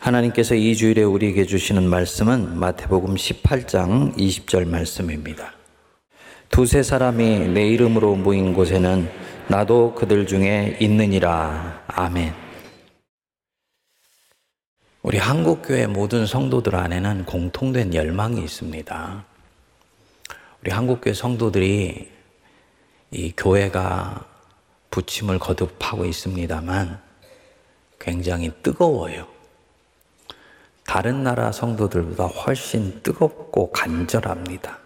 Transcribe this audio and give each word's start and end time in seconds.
하나님께서 0.00 0.54
이 0.54 0.74
주일에 0.74 1.02
우리에게 1.02 1.44
주시는 1.44 1.84
말씀은 1.84 2.58
마태복음 2.58 3.16
18장 3.16 4.16
20절 4.16 4.66
말씀입니다. 4.66 5.52
두세 6.48 6.82
사람이 6.82 7.48
내 7.48 7.68
이름으로 7.68 8.16
모인 8.16 8.54
곳에는 8.54 9.10
나도 9.48 9.94
그들 9.94 10.26
중에 10.26 10.78
있느니라. 10.80 11.84
아멘. 11.86 12.32
우리 15.02 15.18
한국교회 15.18 15.86
모든 15.86 16.24
성도들 16.24 16.76
안에는 16.76 17.26
공통된 17.26 17.92
열망이 17.92 18.42
있습니다. 18.42 19.24
우리 20.62 20.70
한국교회 20.70 21.12
성도들이 21.12 22.08
이 23.10 23.32
교회가 23.36 24.24
부침을 24.90 25.38
거듭하고 25.38 26.06
있습니다만 26.06 27.00
굉장히 27.98 28.50
뜨거워요. 28.62 29.39
다른 30.90 31.22
나라 31.22 31.52
성도들보다 31.52 32.24
훨씬 32.26 33.00
뜨겁고 33.04 33.70
간절합니다. 33.70 34.76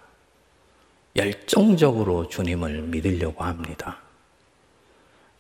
열정적으로 1.16 2.28
주님을 2.28 2.82
믿으려고 2.82 3.42
합니다. 3.42 3.96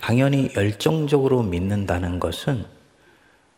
당연히 0.00 0.50
열정적으로 0.56 1.42
믿는다는 1.42 2.18
것은 2.18 2.64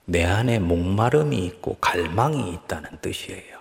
내 0.04 0.24
안에 0.24 0.58
목마름이 0.58 1.38
있고 1.46 1.76
갈망이 1.80 2.52
있다는 2.52 2.98
뜻이에요. 3.00 3.56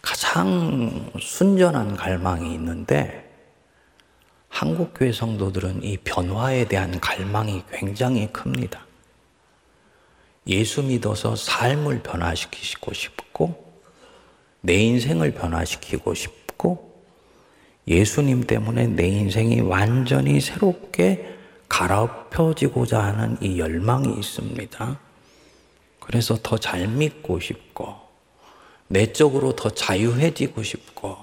가장 0.00 1.10
순전한 1.18 1.96
갈망이 1.96 2.54
있는데 2.54 3.28
한국교회 4.50 5.10
성도들은 5.10 5.82
이 5.82 5.96
변화에 5.96 6.68
대한 6.68 7.00
갈망이 7.00 7.64
굉장히 7.72 8.32
큽니다. 8.32 8.86
예수 10.46 10.82
믿어서 10.82 11.36
삶을 11.36 12.02
변화시키고 12.02 12.92
싶고, 12.92 13.72
내 14.60 14.74
인생을 14.74 15.32
변화시키고 15.32 16.14
싶고, 16.14 16.92
예수님 17.86 18.44
때문에 18.44 18.86
내 18.86 19.08
인생이 19.08 19.60
완전히 19.60 20.40
새롭게 20.40 21.36
갈아엎혀지고자 21.68 23.02
하는 23.02 23.36
이 23.40 23.58
열망이 23.58 24.12
있습니다. 24.18 24.98
그래서 26.00 26.36
더 26.42 26.58
잘 26.58 26.86
믿고 26.88 27.40
싶고, 27.40 27.96
내적으로 28.88 29.56
더 29.56 29.70
자유해지고 29.70 30.62
싶고, 30.62 31.16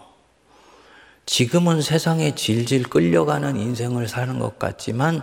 지금은 1.25 1.81
세상에 1.81 2.33
질질 2.33 2.83
끌려가는 2.83 3.55
인생을 3.57 4.07
사는 4.07 4.39
것 4.39 4.57
같지만, 4.57 5.21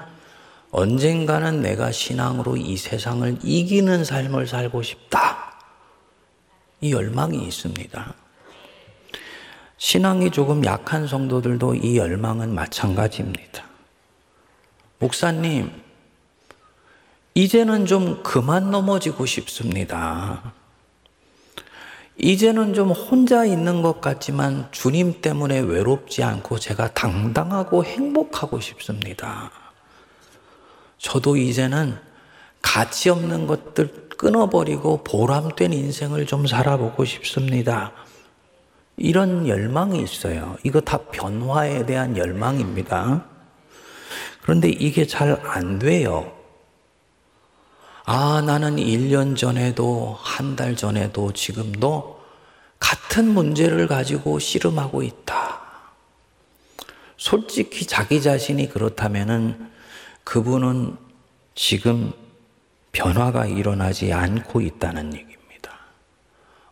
언젠가는 0.76 1.62
내가 1.62 1.90
신앙으로 1.90 2.58
이 2.58 2.76
세상을 2.76 3.38
이기는 3.42 4.04
삶을 4.04 4.46
살고 4.46 4.82
싶다. 4.82 5.56
이 6.82 6.92
열망이 6.92 7.42
있습니다. 7.42 8.14
신앙이 9.78 10.30
조금 10.32 10.62
약한 10.66 11.06
성도들도 11.06 11.76
이 11.76 11.96
열망은 11.96 12.54
마찬가지입니다. 12.54 13.64
목사님, 14.98 15.72
이제는 17.32 17.86
좀 17.86 18.22
그만 18.22 18.70
넘어지고 18.70 19.24
싶습니다. 19.24 20.52
이제는 22.18 22.74
좀 22.74 22.90
혼자 22.90 23.46
있는 23.46 23.80
것 23.80 24.02
같지만 24.02 24.68
주님 24.72 25.22
때문에 25.22 25.58
외롭지 25.58 26.22
않고 26.22 26.58
제가 26.58 26.92
당당하고 26.92 27.82
행복하고 27.82 28.60
싶습니다. 28.60 29.65
저도 31.06 31.36
이제는 31.36 31.96
가치 32.60 33.10
없는 33.10 33.46
것들 33.46 34.08
끊어버리고 34.18 35.04
보람된 35.04 35.72
인생을 35.72 36.26
좀 36.26 36.48
살아보고 36.48 37.04
싶습니다. 37.04 37.92
이런 38.96 39.46
열망이 39.46 40.02
있어요. 40.02 40.56
이거 40.64 40.80
다 40.80 40.98
변화에 40.98 41.86
대한 41.86 42.16
열망입니다. 42.16 43.24
그런데 44.42 44.68
이게 44.68 45.06
잘 45.06 45.40
안 45.44 45.78
돼요. 45.78 46.32
아, 48.04 48.42
나는 48.44 48.74
1년 48.76 49.36
전에도, 49.36 50.16
한 50.20 50.56
달 50.56 50.74
전에도, 50.74 51.32
지금도 51.32 52.20
같은 52.80 53.28
문제를 53.32 53.86
가지고 53.86 54.40
씨름하고 54.40 55.04
있다. 55.04 55.60
솔직히 57.16 57.86
자기 57.86 58.20
자신이 58.20 58.68
그렇다면은 58.70 59.75
그분은 60.26 60.96
지금 61.54 62.12
변화가 62.90 63.46
일어나지 63.46 64.12
않고 64.12 64.60
있다는 64.60 65.14
얘기입니다. 65.14 65.70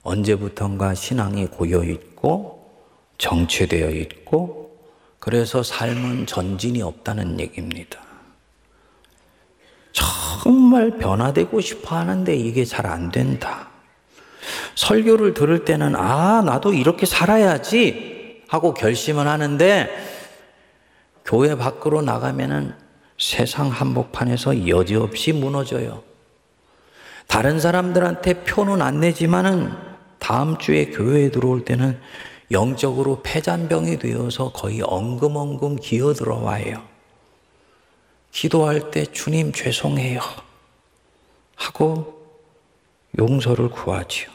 언제부턴가 0.03 0.95
신앙이 0.95 1.47
고여 1.47 1.85
있고 1.85 2.69
정체되어 3.17 3.91
있고 3.91 4.77
그래서 5.21 5.63
삶은 5.63 6.27
전진이 6.27 6.83
없다는 6.83 7.39
얘기입니다. 7.39 8.01
정말 9.93 10.99
변화되고 10.99 11.61
싶어 11.61 11.97
하는데 11.97 12.35
이게 12.35 12.65
잘 12.65 12.87
안 12.87 13.13
된다. 13.13 13.69
설교를 14.75 15.33
들을 15.33 15.65
때는 15.65 15.95
아, 15.95 16.43
나도 16.43 16.73
이렇게 16.75 17.07
살아야지 17.07 18.43
하고 18.49 18.75
결심을 18.75 19.29
하는데 19.29 19.89
교회 21.25 21.55
밖으로 21.57 22.03
나가면은 22.03 22.84
세상 23.19 23.69
한복판에서 23.69 24.69
여지없이 24.69 25.33
무너져요. 25.33 26.03
다른 27.27 27.59
사람들한테 27.59 28.45
표는 28.45 28.83
안 28.83 29.01
내지만은 29.01 29.73
다음 30.19 30.59
주에 30.59 30.87
교회에 30.87 31.31
들어올 31.31 31.65
때는 31.65 32.01
영적으로 32.51 33.21
폐잔병이 33.23 33.99
되어서 33.99 34.53
거의 34.53 34.83
엉금엉금 34.83 35.77
기어 35.77 36.13
들어와요. 36.13 36.83
기도할 38.31 38.91
때 38.91 39.05
주님 39.05 39.53
죄송해요. 39.53 40.21
하고 41.57 42.21
용서를 43.19 43.71
구하지요. 43.71 44.29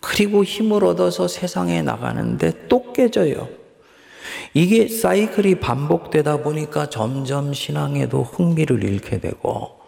그리고 0.00 0.44
힘을 0.44 0.84
얻어서 0.84 1.26
세상에 1.26 1.80
나가는데 1.82 2.68
또 2.68 2.92
깨져요. 2.92 3.48
이게 4.54 4.88
사이클이 4.88 5.60
반복되다 5.60 6.38
보니까 6.38 6.90
점점 6.90 7.52
신앙에도 7.52 8.22
흥미를 8.22 8.84
잃게 8.84 9.20
되고, 9.20 9.80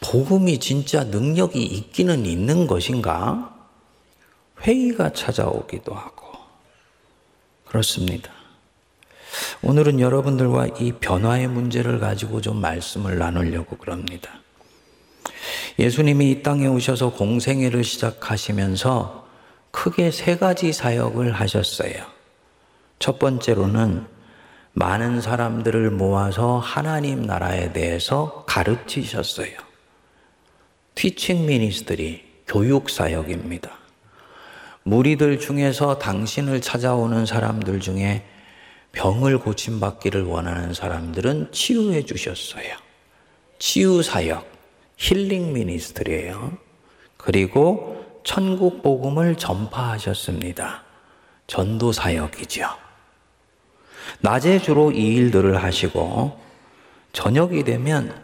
복음이 0.00 0.58
진짜 0.58 1.04
능력이 1.04 1.62
있기는 1.62 2.24
있는 2.26 2.66
것인가? 2.66 3.54
회의가 4.62 5.12
찾아오기도 5.12 5.94
하고, 5.94 6.26
그렇습니다. 7.66 8.30
오늘은 9.62 10.00
여러분들과 10.00 10.68
이 10.78 10.92
변화의 10.92 11.48
문제를 11.48 11.98
가지고 11.98 12.40
좀 12.40 12.60
말씀을 12.60 13.18
나누려고 13.18 13.76
그럽니다. 13.76 14.30
예수님이 15.78 16.30
이 16.30 16.42
땅에 16.42 16.66
오셔서 16.66 17.12
공생애를 17.12 17.84
시작하시면서 17.84 19.28
크게 19.70 20.10
세 20.10 20.36
가지 20.36 20.72
사역을 20.72 21.32
하셨어요. 21.32 22.17
첫 22.98 23.18
번째로는 23.18 24.06
많은 24.72 25.20
사람들을 25.20 25.90
모아서 25.90 26.58
하나님 26.58 27.22
나라에 27.22 27.72
대해서 27.72 28.44
가르치셨어요. 28.46 29.50
티칭 30.94 31.46
미니스트리, 31.46 32.24
교육 32.46 32.90
사역입니다. 32.90 33.70
무리들 34.82 35.38
중에서 35.38 35.98
당신을 35.98 36.60
찾아오는 36.60 37.26
사람들 37.26 37.80
중에 37.80 38.24
병을 38.92 39.38
고침받기를 39.38 40.24
원하는 40.24 40.72
사람들은 40.74 41.52
치유해 41.52 42.04
주셨어요. 42.04 42.74
치유 43.58 44.02
사역, 44.02 44.50
힐링 44.96 45.52
미니스트리예요. 45.52 46.56
그리고 47.16 48.04
천국 48.24 48.82
복음을 48.82 49.36
전파하셨습니다. 49.36 50.84
전도 51.46 51.92
사역이죠. 51.92 52.87
낮에 54.20 54.60
주로 54.60 54.90
이 54.92 55.14
일들을 55.14 55.62
하시고 55.62 56.38
저녁이 57.12 57.64
되면 57.64 58.14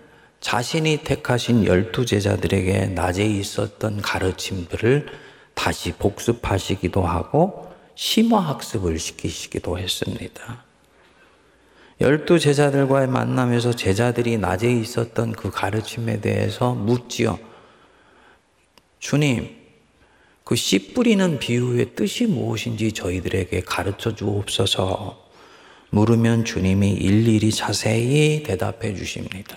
자신이 0.40 0.98
택하신 1.04 1.64
열두 1.64 2.04
제자들에게 2.04 2.88
낮에 2.88 3.25
있었던 3.25 4.02
가르침들을 4.02 5.06
다시 5.54 5.92
복습하시기도 5.92 7.02
하고 7.02 7.72
심화학습을 7.94 8.98
시키시기도 8.98 9.78
했습니다. 9.78 10.64
열두 12.00 12.40
제자들과의 12.40 13.06
만남에서 13.08 13.72
제자들이 13.72 14.37
낮에 14.37 14.70
있었던 14.70 15.32
그 15.32 15.50
가르침에 15.50 16.20
대해서 16.20 16.75
묻지요. 16.75 17.38
주님, 18.98 19.64
그 20.44 20.56
씨 20.56 20.92
뿌리는 20.92 21.38
비유의 21.38 21.94
뜻이 21.94 22.26
무엇인지 22.26 22.92
저희들에게 22.92 23.62
가르쳐 23.62 24.14
주옵소서. 24.14 25.24
물으면 25.94 26.44
주님이 26.44 26.91
일일이 26.91 27.52
자세히 27.52 28.43
대답해 28.43 28.94
주십니다. 28.94 29.56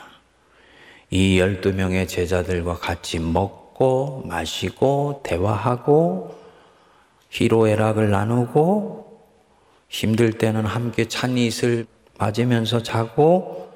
이 1.09 1.39
12명의 1.39 2.07
제자들과 2.07 2.75
같이 2.75 3.17
먹고 3.17 4.23
마시고 4.27 5.21
대화하고 5.23 6.37
희로애락을 7.31 8.11
나누고 8.11 9.19
힘들 9.89 10.33
때는 10.33 10.67
함께 10.67 11.07
찬이슬 11.07 11.87
맞으면서 12.19 12.83
자고 12.83 13.71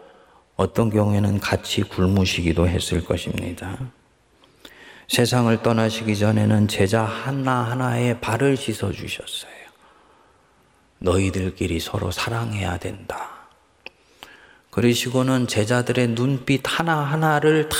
어떤 0.55 0.91
경우에는 0.91 1.39
같이 1.39 1.81
굶으시기도 1.81 2.67
했을 2.67 3.03
것입니다. 3.03 3.79
세상을 5.07 5.63
떠나시기 5.63 6.15
전에는 6.15 6.67
제자 6.67 7.03
하나하나의 7.03 8.21
발을 8.21 8.55
씻어 8.55 8.91
주셨어요. 8.91 9.60
너희들끼리 11.01 11.79
서로 11.79 12.11
사랑해야 12.11 12.77
된다. 12.77 13.47
그러시고는 14.69 15.47
제자들의 15.47 16.09
눈빛 16.09 16.61
하나하나를 16.63 17.69
다 17.69 17.77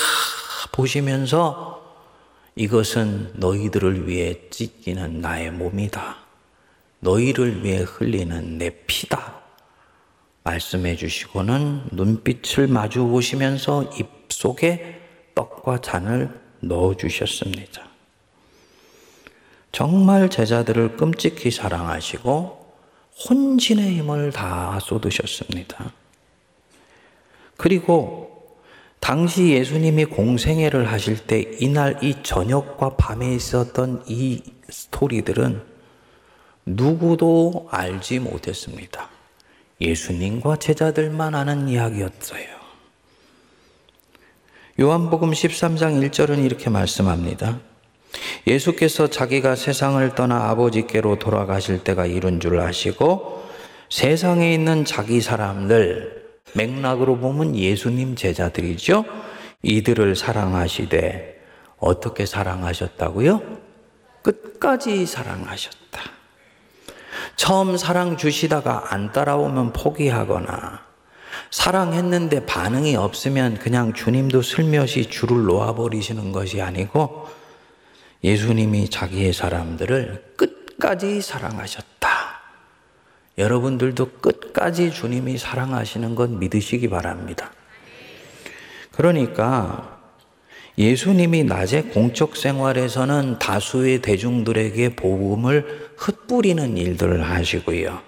보시면서 0.71 1.81
이것은 2.55 3.33
너희들을 3.35 4.07
위해 4.07 4.41
찢기는 4.49 5.21
나의 5.21 5.51
몸이다. 5.51 6.17
너희를 6.99 7.63
위해 7.63 7.79
흘리는 7.79 8.57
내 8.57 8.71
피다. 8.85 9.39
말씀해 10.43 10.95
주시고는 10.95 11.89
눈빛을 11.91 12.67
마주 12.67 13.05
보시면서 13.05 13.83
입 13.97 14.07
속에 14.29 15.01
떡과 15.35 15.81
잔을 15.81 16.41
넣어 16.59 16.97
주셨습니다. 16.97 17.83
정말 19.71 20.29
제자들을 20.29 20.97
끔찍히 20.97 21.51
사랑하시고 21.51 22.60
혼신의 23.29 23.97
힘을 23.97 24.31
다 24.31 24.79
쏟으셨습니다. 24.81 25.93
그리고 27.57 28.57
당시 28.99 29.49
예수님이 29.49 30.05
공생애를 30.05 30.91
하실 30.91 31.17
때 31.25 31.51
이날 31.59 32.03
이 32.03 32.15
저녁과 32.23 32.95
밤에 32.97 33.33
있었던 33.35 34.03
이 34.07 34.41
스토리들은 34.69 35.61
누구도 36.65 37.67
알지 37.71 38.19
못했습니다. 38.19 39.09
예수님과 39.81 40.57
제자들만 40.57 41.33
아는 41.33 41.67
이야기였어요. 41.67 42.61
요한복음 44.79 45.31
13장 45.31 46.09
1절은 46.09 46.43
이렇게 46.45 46.69
말씀합니다. 46.69 47.59
예수께서 48.47 49.07
자기가 49.07 49.55
세상을 49.55 50.15
떠나 50.15 50.49
아버지께로 50.49 51.19
돌아가실 51.19 51.83
때가 51.83 52.05
이른 52.05 52.39
줄 52.39 52.59
아시고 52.59 53.43
세상에 53.89 54.53
있는 54.53 54.85
자기 54.85 55.21
사람들 55.21 56.21
맥락으로 56.53 57.17
보면 57.17 57.55
예수님 57.55 58.15
제자들이죠. 58.15 59.05
이들을 59.63 60.15
사랑하시되 60.15 61.39
어떻게 61.77 62.25
사랑하셨다고요? 62.25 63.41
끝까지 64.21 65.05
사랑하셨다. 65.05 65.81
처음 67.35 67.77
사랑 67.77 68.17
주시다가 68.17 68.93
안 68.93 69.11
따라오면 69.11 69.73
포기하거나 69.73 70.81
사랑했는데 71.49 72.45
반응이 72.45 72.95
없으면 72.95 73.57
그냥 73.57 73.93
주님도 73.93 74.41
슬며시 74.41 75.09
줄을 75.09 75.45
놓아버리시는 75.45 76.31
것이 76.31 76.61
아니고 76.61 77.27
예수님이 78.23 78.89
자기의 78.89 79.33
사람들을 79.33 80.33
끝까지 80.37 81.21
사랑하셨다. 81.21 81.91
여러분들도 83.37 84.11
끝까지 84.21 84.91
주님이 84.91 85.37
사랑하시는 85.37 86.15
것 86.15 86.29
믿으시기 86.29 86.89
바랍니다. 86.89 87.51
그러니까 88.91 89.99
예수님이 90.77 91.43
낮에 91.43 91.81
공적 91.81 92.37
생활에서는 92.37 93.39
다수의 93.39 94.01
대중들에게 94.01 94.95
복음을 94.95 95.91
흩뿌리는 95.97 96.77
일들을 96.77 97.23
하시고요. 97.23 98.01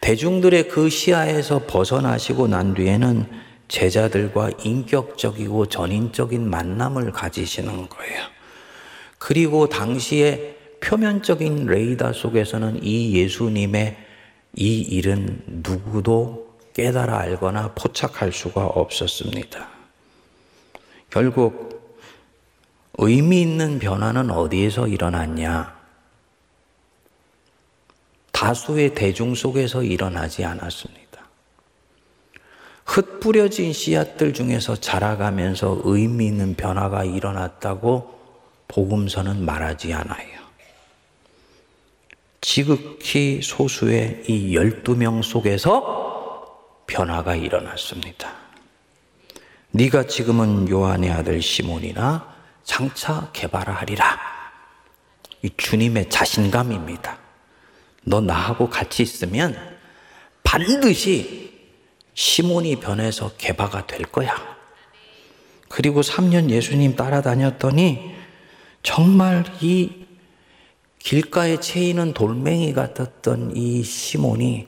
대중들의 0.00 0.68
그 0.68 0.90
시야에서 0.90 1.66
벗어나시고 1.66 2.48
난 2.48 2.74
뒤에는 2.74 3.26
제자들과 3.68 4.50
인격적이고 4.62 5.66
전인적인 5.66 6.48
만남을 6.48 7.12
가지시는 7.12 7.88
거예요. 7.88 8.41
그리고 9.24 9.68
당시에 9.68 10.56
표면적인 10.80 11.66
레이더 11.66 12.12
속에서는 12.12 12.82
이 12.82 13.14
예수님의 13.14 13.96
이 14.56 14.80
일은 14.80 15.44
누구도 15.46 16.56
깨달아 16.74 17.18
알거나 17.18 17.72
포착할 17.76 18.32
수가 18.32 18.66
없었습니다. 18.66 19.68
결국 21.08 22.02
의미 22.94 23.42
있는 23.42 23.78
변화는 23.78 24.32
어디에서 24.32 24.88
일어났냐? 24.88 25.72
다수의 28.32 28.92
대중 28.96 29.36
속에서 29.36 29.84
일어나지 29.84 30.44
않았습니다. 30.44 31.22
흩뿌려진 32.86 33.72
씨앗들 33.72 34.34
중에서 34.34 34.74
자라가면서 34.74 35.82
의미 35.84 36.26
있는 36.26 36.56
변화가 36.56 37.04
일어났다고 37.04 38.21
복음서는 38.68 39.44
말하지 39.44 39.92
않아요. 39.92 40.42
지극히 42.40 43.40
소수의 43.42 44.24
이 44.28 44.54
12명 44.56 45.22
속에서 45.22 46.82
변화가 46.86 47.36
일어났습니다. 47.36 48.32
네가 49.70 50.06
지금은 50.06 50.68
요한의 50.68 51.10
아들 51.10 51.40
시몬이나 51.40 52.34
장차 52.64 53.30
개발하리라. 53.32 54.18
이 55.42 55.50
주님의 55.56 56.10
자신감입니다. 56.10 57.18
너 58.04 58.20
나하고 58.20 58.68
같이 58.68 59.02
있으면 59.02 59.56
반드시 60.42 61.52
시몬이 62.14 62.76
변해서 62.76 63.32
개바가 63.38 63.86
될 63.86 64.02
거야. 64.02 64.36
그리고 65.68 66.02
3년 66.02 66.50
예수님 66.50 66.96
따라다녔더니 66.96 68.14
정말 68.82 69.44
이 69.60 69.90
길가에 70.98 71.58
채이는 71.60 72.14
돌멩이 72.14 72.72
같았던 72.74 73.56
이 73.56 73.82
시몬이 73.82 74.66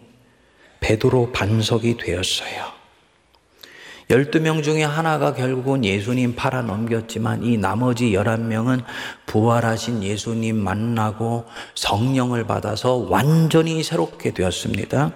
베드로 0.81 1.33
반석이 1.33 1.97
되었어요. 1.97 2.75
12명 4.11 4.63
중에 4.63 4.85
하나가 4.85 5.33
결국은 5.33 5.85
예수님 5.85 6.35
팔아 6.35 6.63
넘겼지만 6.63 7.43
이 7.43 7.57
나머지 7.57 8.11
11명은 8.11 8.85
부활하신 9.27 10.03
예수님 10.03 10.57
만나고 10.57 11.47
성령을 11.75 12.47
받아서 12.47 12.97
완전히 12.97 13.83
새롭게 13.83 14.33
되었습니다. 14.33 15.13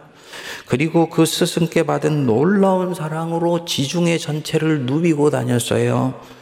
그리고 0.66 1.10
그 1.10 1.26
스승께 1.26 1.82
받은 1.82 2.24
놀라운 2.24 2.94
사랑으로 2.94 3.66
지중해 3.66 4.18
전체를 4.18 4.82
누비고 4.82 5.30
다녔어요. 5.30 6.37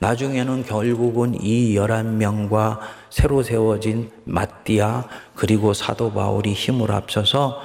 나중에는 0.00 0.64
결국은 0.64 1.34
이 1.40 1.74
11명과 1.74 2.78
새로 3.10 3.42
세워진 3.42 4.10
마띠아 4.24 5.04
그리고 5.34 5.74
사도 5.74 6.12
바울이 6.12 6.54
힘을 6.54 6.90
합쳐서 6.90 7.60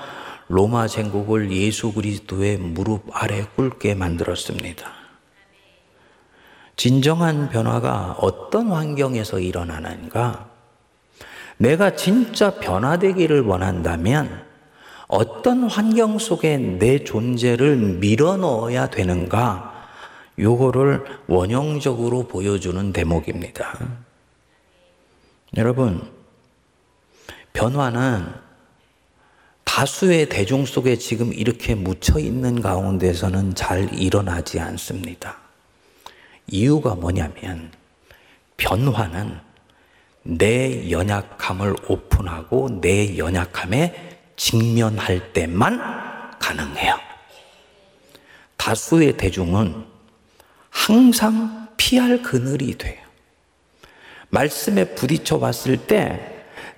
로마 0.49 0.87
제국을 0.87 1.51
예수 1.53 1.93
그리스도의 1.93 2.57
무릎 2.57 3.03
아래 3.13 3.45
꿇게 3.55 3.95
만들었습니다. 3.95 4.85
진정한 6.75 7.49
변화가 7.49 8.17
어떤 8.19 8.69
환경에서 8.69 9.39
일어나는가? 9.39 10.49
내가 11.57 11.95
진짜 11.95 12.51
변화되기를 12.55 13.43
원한다면 13.43 14.43
어떤 15.07 15.69
환경 15.69 16.19
속에 16.19 16.57
내 16.57 17.05
존재를 17.05 17.77
밀어 17.77 18.35
넣어야 18.35 18.89
되는가? 18.89 19.74
요거를 20.37 21.03
원형적으로 21.27 22.27
보여주는 22.27 22.91
대목입니다. 22.91 23.79
여러분, 25.57 26.11
변화는 27.53 28.33
다수의 29.63 30.29
대중 30.29 30.65
속에 30.65 30.97
지금 30.97 31.33
이렇게 31.33 31.75
묻혀 31.75 32.19
있는 32.19 32.61
가운데서는 32.61 33.55
잘 33.55 33.93
일어나지 33.93 34.59
않습니다. 34.59 35.37
이유가 36.47 36.95
뭐냐면, 36.95 37.71
변화는 38.57 39.39
내 40.23 40.89
연약함을 40.89 41.75
오픈하고 41.87 42.81
내 42.81 43.17
연약함에 43.17 44.19
직면할 44.35 45.33
때만 45.33 46.39
가능해요. 46.39 46.97
다수의 48.57 49.17
대중은 49.17 49.94
항상 50.75 51.69
피할 51.77 52.21
그늘이 52.21 52.77
돼요. 52.77 52.99
말씀에 54.29 54.95
부딪혀 54.95 55.39
봤을 55.39 55.77
때 55.77 56.35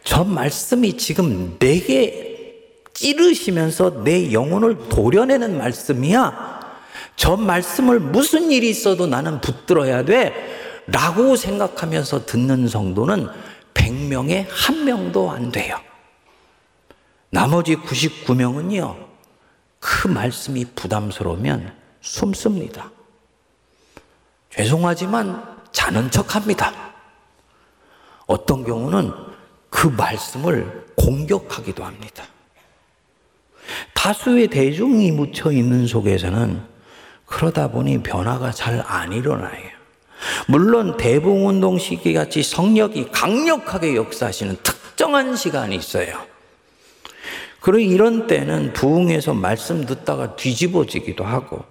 저 0.07 0.23
말씀이 0.23 0.95
지금 0.95 1.59
내게 1.59 2.63
찌르시면서 2.93 4.05
내 4.05 4.31
영혼을 4.31 4.87
도려내는 4.87 5.57
말씀이야. 5.57 6.61
저 7.17 7.35
말씀을 7.35 7.99
무슨 7.99 8.49
일이 8.49 8.69
있어도 8.69 9.05
나는 9.05 9.41
붙들어야 9.41 10.05
돼. 10.05 10.33
라고 10.87 11.35
생각하면서 11.35 12.25
듣는 12.25 12.69
성도는 12.69 13.27
100명에 13.73 14.45
한 14.49 14.85
명도 14.85 15.29
안 15.29 15.51
돼요. 15.51 15.77
나머지 17.29 17.75
99명은요, 17.75 18.95
그 19.81 20.07
말씀이 20.07 20.63
부담스러우면 20.73 21.73
숨습니다. 21.99 22.91
죄송하지만 24.57 25.43
자는 25.71 26.09
척 26.09 26.35
합니다. 26.35 26.73
어떤 28.25 28.63
경우는 28.65 29.11
그 29.69 29.87
말씀을 29.87 30.85
공격하기도 30.95 31.83
합니다. 31.85 32.23
다수의 33.93 34.47
대중이 34.47 35.11
묻혀 35.11 35.51
있는 35.51 35.85
속에서는 35.85 36.61
그러다 37.25 37.69
보니 37.69 38.01
변화가 38.01 38.51
잘 38.51 38.81
안 38.87 39.13
일어나요. 39.13 39.77
물론 40.47 40.97
대붕운동 40.97 41.77
시기 41.77 42.13
같이 42.13 42.41
성력이 42.41 43.11
강력하게 43.11 43.95
역사하시는 43.95 44.57
특정한 44.63 45.35
시간이 45.35 45.75
있어요. 45.75 46.17
그리고 47.59 47.93
이런 47.93 48.27
때는 48.27 48.73
부흥에서 48.73 49.33
말씀 49.33 49.85
듣다가 49.85 50.35
뒤집어지기도 50.35 51.23
하고 51.23 51.63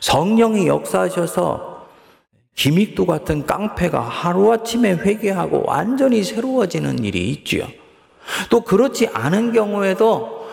성령이 0.00 0.66
역사하셔서 0.66 1.75
기믹도 2.56 3.06
같은 3.06 3.46
깡패가 3.46 4.00
하루아침에 4.00 4.94
회개하고 4.94 5.64
완전히 5.66 6.24
새로워지는 6.24 7.04
일이 7.04 7.28
있지요. 7.30 7.68
또 8.50 8.62
그렇지 8.62 9.08
않은 9.12 9.52
경우에도 9.52 10.46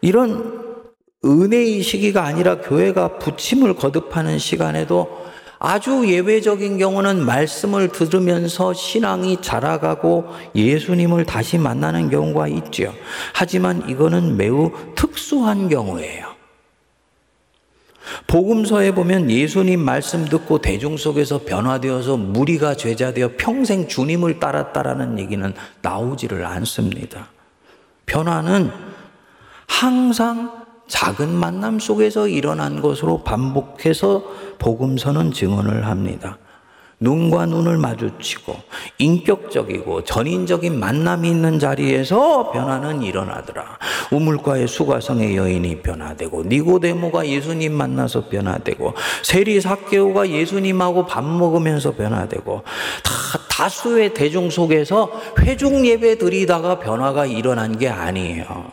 이런 0.00 0.70
은혜의 1.24 1.82
시기가 1.82 2.24
아니라 2.24 2.60
교회가 2.60 3.18
부침을 3.18 3.74
거듭하는 3.74 4.38
시간에도 4.38 5.20
아주 5.58 6.06
예외적인 6.08 6.78
경우는 6.78 7.26
말씀을 7.26 7.88
들으면서 7.88 8.72
신앙이 8.72 9.42
자라가고 9.42 10.24
예수님을 10.54 11.26
다시 11.26 11.58
만나는 11.58 12.08
경우가 12.08 12.48
있죠. 12.48 12.94
하지만 13.34 13.86
이거는 13.86 14.38
매우 14.38 14.72
특수한 14.94 15.68
경우예요. 15.68 16.29
복음서에 18.26 18.92
보면 18.92 19.30
예수님 19.30 19.80
말씀 19.80 20.24
듣고 20.24 20.58
대중 20.58 20.96
속에서 20.96 21.42
변화되어서 21.44 22.16
무리가 22.16 22.74
죄자되어 22.74 23.32
평생 23.36 23.88
주님을 23.88 24.40
따랐다라는 24.40 25.18
얘기는 25.18 25.52
나오지를 25.82 26.44
않습니다. 26.46 27.28
변화는 28.06 28.70
항상 29.66 30.60
작은 30.88 31.30
만남 31.32 31.78
속에서 31.78 32.26
일어난 32.26 32.80
것으로 32.80 33.22
반복해서 33.22 34.24
복음서는 34.58 35.32
증언을 35.32 35.86
합니다. 35.86 36.38
눈과 37.02 37.46
눈을 37.46 37.78
마주치고 37.78 38.54
인격적이고 38.98 40.04
전인적인 40.04 40.78
만남이 40.78 41.30
있는 41.30 41.58
자리에서 41.58 42.50
변화는 42.50 43.02
일어나더라. 43.02 43.78
우물가의 44.12 44.68
수가성의 44.68 45.34
여인이 45.34 45.80
변화되고 45.80 46.44
니고데모가 46.44 47.26
예수님 47.26 47.72
만나서 47.72 48.28
변화되고 48.28 48.92
세리 49.22 49.62
사케오가 49.62 50.28
예수님하고 50.28 51.06
밥 51.06 51.24
먹으면서 51.24 51.92
변화되고 51.94 52.62
다 53.02 53.10
다수의 53.48 54.12
대중 54.12 54.50
속에서 54.50 55.10
회중 55.38 55.86
예배 55.86 56.18
드리다가 56.18 56.78
변화가 56.78 57.24
일어난 57.24 57.78
게 57.78 57.88
아니에요. 57.88 58.72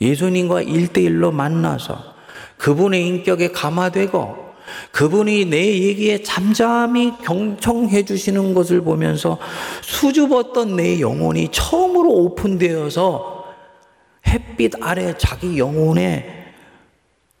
예수님과 0.00 0.62
일대일로 0.62 1.32
만나서 1.32 2.12
그분의 2.58 3.06
인격에 3.06 3.48
감화되고 3.52 4.51
그분이 4.90 5.46
내 5.46 5.80
얘기에 5.80 6.22
잠잠히 6.22 7.12
경청해 7.22 8.04
주시는 8.04 8.54
것을 8.54 8.82
보면서 8.82 9.38
수줍었던 9.82 10.76
내 10.76 11.00
영혼이 11.00 11.48
처음으로 11.50 12.10
오픈되어서 12.10 13.44
햇빛 14.26 14.72
아래 14.80 15.14
자기 15.18 15.58
영혼의 15.58 16.42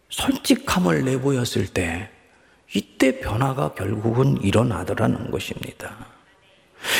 솔직함을 0.08 1.04
내보였을 1.04 1.66
때 1.68 2.10
이때 2.74 3.20
변화가 3.20 3.74
결국은 3.74 4.38
일어나더라는 4.42 5.30
것입니다. 5.30 6.06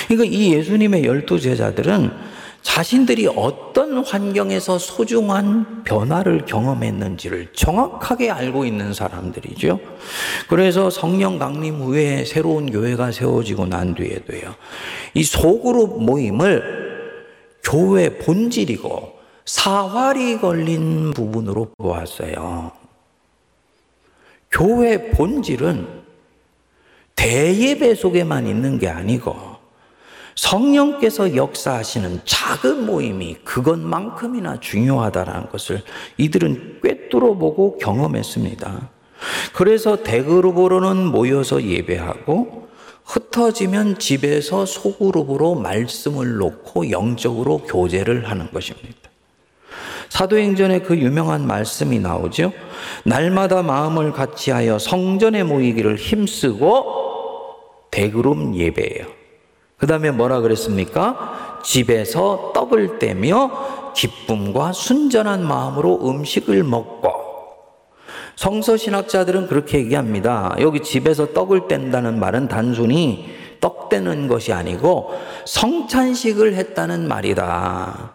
그러니까 0.08 0.36
이 0.36 0.54
예수님의 0.54 1.04
열두 1.04 1.40
제자들은 1.40 2.10
자신들이 2.62 3.26
어떤 3.26 4.04
환경에서 4.04 4.78
소중한 4.78 5.82
변화를 5.82 6.46
경험했는지를 6.46 7.52
정확하게 7.52 8.30
알고 8.30 8.64
있는 8.64 8.94
사람들이죠. 8.94 9.80
그래서 10.48 10.88
성령 10.88 11.38
강림 11.38 11.76
후에 11.76 12.24
새로운 12.24 12.70
교회가 12.70 13.10
세워지고 13.10 13.66
난 13.66 13.94
뒤에도요. 13.94 14.54
이 15.14 15.24
소그룹 15.24 16.02
모임을 16.04 16.82
교회 17.64 18.18
본질이고 18.18 19.12
사활이 19.44 20.38
걸린 20.40 21.10
부분으로 21.12 21.72
보았어요. 21.76 22.72
교회 24.50 25.10
본질은 25.10 26.02
대예배 27.16 27.94
속에만 27.94 28.46
있는 28.46 28.78
게 28.78 28.88
아니고 28.88 29.51
성령께서 30.34 31.36
역사하시는 31.36 32.20
작은 32.24 32.86
모임이 32.86 33.36
그것만큼이나 33.44 34.60
중요하다라는 34.60 35.50
것을 35.50 35.82
이들은 36.16 36.80
꿰뚫어 36.82 37.34
보고 37.34 37.76
경험했습니다. 37.78 38.90
그래서 39.54 40.02
대그룹으로는 40.02 41.06
모여서 41.06 41.62
예배하고 41.62 42.68
흩어지면 43.04 43.98
집에서 43.98 44.64
소그룹으로 44.64 45.54
말씀을 45.56 46.36
놓고 46.36 46.90
영적으로 46.90 47.58
교제를 47.58 48.30
하는 48.30 48.50
것입니다. 48.50 48.96
사도행전에 50.08 50.80
그 50.80 50.98
유명한 50.98 51.46
말씀이 51.46 51.98
나오죠. 51.98 52.52
날마다 53.04 53.62
마음을 53.62 54.12
같이하여 54.12 54.78
성전에 54.78 55.42
모이기를 55.42 55.96
힘쓰고 55.96 56.84
대그룹 57.90 58.54
예배예요. 58.54 59.21
그 59.82 59.88
다음에 59.88 60.12
뭐라 60.12 60.42
그랬습니까? 60.42 61.58
집에서 61.64 62.52
떡을 62.54 63.00
떼며 63.00 63.92
기쁨과 63.96 64.72
순전한 64.72 65.44
마음으로 65.44 66.08
음식을 66.08 66.62
먹고 66.62 67.10
성서 68.36 68.76
신학자들은 68.76 69.48
그렇게 69.48 69.78
얘기합니다. 69.78 70.54
여기 70.60 70.84
집에서 70.84 71.32
떡을 71.32 71.66
뗀다는 71.66 72.20
말은 72.20 72.46
단순히 72.46 73.34
떡 73.60 73.88
떼는 73.88 74.28
것이 74.28 74.52
아니고 74.52 75.14
성찬식을 75.46 76.54
했다는 76.54 77.08
말이다. 77.08 78.12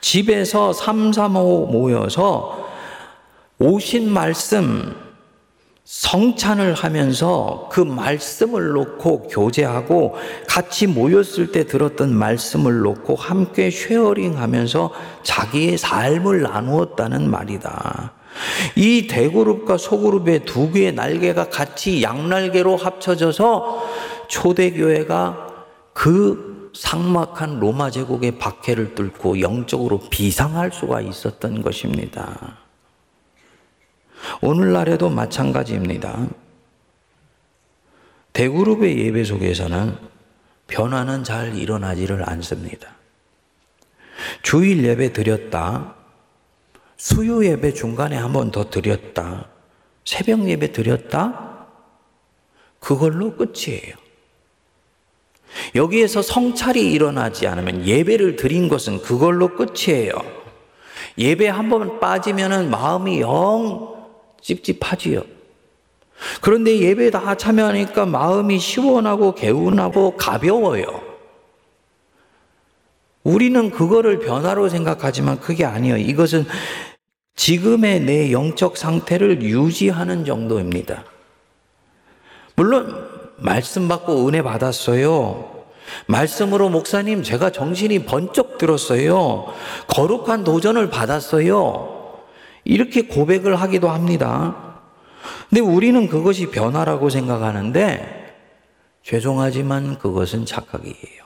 집에서 0.00 0.72
삼삼오 0.72 1.66
모여서 1.66 2.70
오신 3.58 4.10
말씀, 4.10 4.96
성찬을 5.84 6.74
하면서 6.74 7.68
그 7.72 7.80
말씀을 7.80 8.68
놓고 8.68 9.28
교제하고 9.28 10.14
같이 10.48 10.86
모였을 10.86 11.50
때 11.50 11.66
들었던 11.66 12.14
말씀을 12.14 12.80
놓고 12.80 13.16
함께 13.16 13.70
sharing 13.70 14.38
하면서 14.38 14.92
자기의 15.24 15.78
삶을 15.78 16.42
나누었다는 16.42 17.28
말이다. 17.28 18.12
이 18.76 19.08
대그룹과 19.08 19.76
소그룹의 19.76 20.44
두 20.44 20.70
개의 20.70 20.92
날개가 20.92 21.50
같이 21.50 22.02
양날개로 22.02 22.76
합쳐져서 22.76 23.88
초대교회가 24.28 25.48
그 25.92 26.70
상막한 26.74 27.58
로마 27.58 27.90
제국의 27.90 28.38
박해를 28.38 28.94
뚫고 28.94 29.40
영적으로 29.40 30.00
비상할 30.10 30.70
수가 30.72 31.02
있었던 31.02 31.60
것입니다. 31.60 32.61
오늘날에도 34.40 35.10
마찬가지입니다. 35.10 36.26
대그룹의 38.32 38.98
예배 38.98 39.24
속에서는 39.24 39.96
변화는 40.66 41.24
잘 41.24 41.54
일어나지를 41.56 42.28
않습니다. 42.30 42.88
주일 44.42 44.84
예배 44.84 45.12
드렸다. 45.12 45.94
수요 46.96 47.44
예배 47.44 47.74
중간에 47.74 48.16
한 48.16 48.32
번 48.32 48.50
더 48.50 48.70
드렸다. 48.70 49.48
새벽 50.04 50.48
예배 50.48 50.72
드렸다. 50.72 51.66
그걸로 52.78 53.36
끝이에요. 53.36 53.94
여기에서 55.74 56.22
성찰이 56.22 56.90
일어나지 56.92 57.46
않으면 57.46 57.86
예배를 57.86 58.36
드린 58.36 58.68
것은 58.68 59.02
그걸로 59.02 59.54
끝이에요. 59.54 60.12
예배 61.18 61.48
한 61.48 61.68
번 61.68 62.00
빠지면은 62.00 62.70
마음이 62.70 63.20
영 63.20 63.91
찝찝하지요. 64.42 65.22
그런데 66.40 66.78
예배 66.78 67.10
다 67.10 67.34
참여하니까 67.34 68.06
마음이 68.06 68.58
시원하고 68.58 69.34
개운하고 69.34 70.16
가벼워요. 70.16 71.12
우리는 73.24 73.70
그거를 73.70 74.18
변화로 74.18 74.68
생각하지만 74.68 75.40
그게 75.40 75.64
아니에요. 75.64 75.96
이것은 75.96 76.44
지금의 77.36 78.00
내 78.00 78.32
영적 78.32 78.76
상태를 78.76 79.42
유지하는 79.42 80.24
정도입니다. 80.24 81.04
물론 82.56 83.08
말씀 83.36 83.88
받고 83.88 84.28
은혜 84.28 84.42
받았어요. 84.42 85.64
말씀으로 86.06 86.68
목사님 86.68 87.22
제가 87.22 87.50
정신이 87.50 88.04
번쩍 88.04 88.58
들었어요. 88.58 89.52
거룩한 89.88 90.44
도전을 90.44 90.90
받았어요. 90.90 92.01
이렇게 92.64 93.02
고백을 93.02 93.56
하기도 93.56 93.88
합니다. 93.90 94.80
근데 95.48 95.60
우리는 95.60 96.08
그것이 96.08 96.50
변화라고 96.50 97.10
생각하는데 97.10 98.34
죄송하지만 99.02 99.98
그것은 99.98 100.46
착각이에요. 100.46 101.22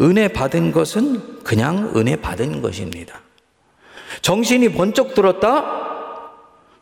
은혜 0.00 0.28
받은 0.28 0.72
것은 0.72 1.42
그냥 1.42 1.92
은혜 1.96 2.16
받은 2.16 2.62
것입니다. 2.62 3.20
정신이 4.22 4.72
번쩍 4.72 5.14
들었다? 5.14 5.90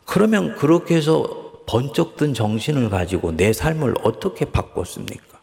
그러면 0.05 0.57
그렇게 0.57 0.97
해서 0.97 1.63
번쩍 1.67 2.17
든 2.17 2.33
정신을 2.33 2.89
가지고 2.89 3.37
내 3.37 3.53
삶을 3.53 3.95
어떻게 4.03 4.47
바꿨습니까? 4.47 5.39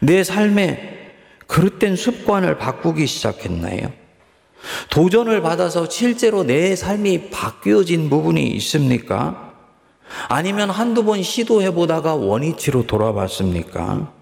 내 0.00 0.24
삶에 0.24 1.12
그릇된 1.46 1.96
습관을 1.96 2.56
바꾸기 2.58 3.06
시작했나요? 3.06 3.92
도전을 4.90 5.42
받아서 5.42 5.88
실제로 5.88 6.44
내 6.44 6.74
삶이 6.74 7.30
바뀌어진 7.30 8.10
부분이 8.10 8.42
있습니까? 8.56 9.52
아니면 10.28 10.70
한두 10.70 11.04
번 11.04 11.22
시도해 11.22 11.72
보다가 11.72 12.14
원위치로 12.14 12.86
돌아봤습니까? 12.86 14.12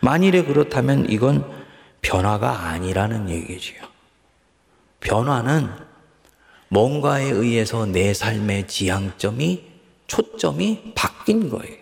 만일에 0.00 0.44
그렇다면 0.44 1.08
이건 1.08 1.44
변화가 2.02 2.68
아니라는 2.68 3.30
얘기지요. 3.30 3.80
변화는 5.00 5.68
뭔가에 6.68 7.24
의해서 7.24 7.86
내 7.86 8.14
삶의 8.14 8.66
지향점이, 8.66 9.64
초점이 10.06 10.92
바뀐 10.94 11.48
거예요. 11.48 11.76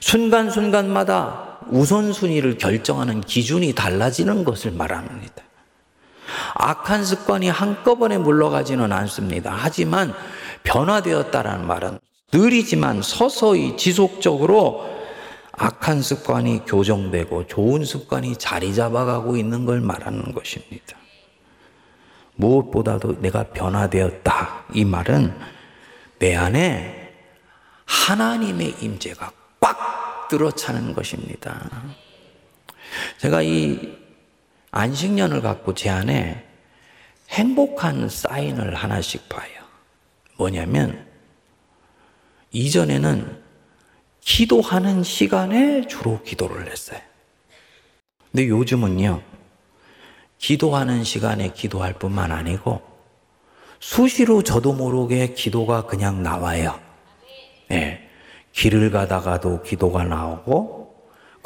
순간순간마다 0.00 1.58
우선순위를 1.70 2.58
결정하는 2.58 3.20
기준이 3.20 3.74
달라지는 3.74 4.44
것을 4.44 4.72
말합니다. 4.72 5.47
악한 6.54 7.04
습관이 7.04 7.48
한꺼번에 7.48 8.18
물러가지는 8.18 8.92
않습니다. 8.92 9.54
하지만 9.56 10.14
변화되었다라는 10.64 11.66
말은 11.66 11.98
느리지만 12.32 13.02
서서히 13.02 13.76
지속적으로 13.76 14.98
악한 15.52 16.02
습관이 16.02 16.64
교정되고 16.66 17.46
좋은 17.46 17.84
습관이 17.84 18.36
자리 18.36 18.74
잡아가고 18.74 19.36
있는 19.36 19.64
걸 19.64 19.80
말하는 19.80 20.32
것입니다. 20.32 20.96
무엇보다도 22.36 23.20
내가 23.20 23.44
변화되었다. 23.44 24.66
이 24.74 24.84
말은 24.84 25.36
내 26.20 26.36
안에 26.36 27.12
하나님의 27.86 28.76
임재가 28.80 29.32
꽉 29.60 30.28
들어차는 30.28 30.94
것입니다. 30.94 31.70
제가 33.18 33.42
이 33.42 33.96
안식년을 34.70 35.40
갖고 35.40 35.74
제 35.74 35.88
안에 35.88 36.44
행복한 37.30 38.08
사인을 38.08 38.74
하나씩 38.74 39.28
봐요. 39.28 39.50
뭐냐면 40.36 41.06
이전에는 42.52 43.42
기도하는 44.20 45.02
시간에 45.02 45.86
주로 45.86 46.22
기도를 46.22 46.70
했어요. 46.70 47.00
근데 48.30 48.48
요즘은요, 48.48 49.22
기도하는 50.38 51.02
시간에 51.02 51.52
기도할 51.52 51.94
뿐만 51.94 52.30
아니고 52.30 52.80
수시로 53.80 54.42
저도 54.42 54.74
모르게 54.74 55.34
기도가 55.34 55.86
그냥 55.86 56.22
나와요. 56.22 56.78
네. 57.68 58.08
길을 58.52 58.90
가다가도 58.90 59.62
기도가 59.62 60.04
나오고 60.04 60.77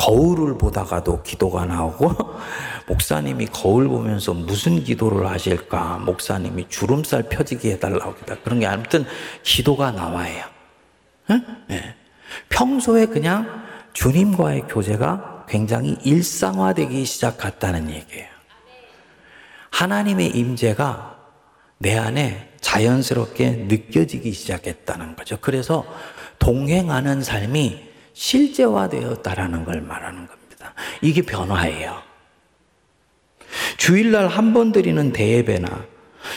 거울을 0.02 0.58
보다가도 0.58 1.22
기도가 1.22 1.64
나오고 1.64 2.12
목사님이 2.88 3.46
거울 3.46 3.86
보면서 3.86 4.34
무슨 4.34 4.82
기도를 4.82 5.28
하실까 5.28 5.98
목사님이 5.98 6.68
주름살 6.68 7.28
펴지게 7.28 7.72
해달라고 7.72 8.14
그런 8.42 8.58
게 8.58 8.66
아무튼 8.66 9.04
기도가 9.44 9.92
나와요. 9.92 10.44
네. 11.68 11.94
평소에 12.48 13.06
그냥 13.06 13.62
주님과의 13.92 14.62
교제가 14.62 15.46
굉장히 15.48 15.96
일상화되기 16.02 17.04
시작했다는 17.04 17.90
얘기예요. 17.90 18.26
하나님의 19.70 20.30
임재가 20.30 21.16
내 21.78 21.96
안에 21.96 22.50
자연스럽게 22.60 23.66
느껴지기 23.68 24.32
시작했다는 24.32 25.14
거죠. 25.14 25.38
그래서 25.40 25.84
동행하는 26.38 27.22
삶이 27.22 27.91
실제화되었다라는 28.14 29.64
걸 29.64 29.80
말하는 29.82 30.26
겁니다. 30.26 30.74
이게 31.00 31.22
변화예요. 31.22 32.02
주일날 33.76 34.28
한 34.28 34.52
번 34.52 34.72
드리는 34.72 35.12
대예배나 35.12 35.84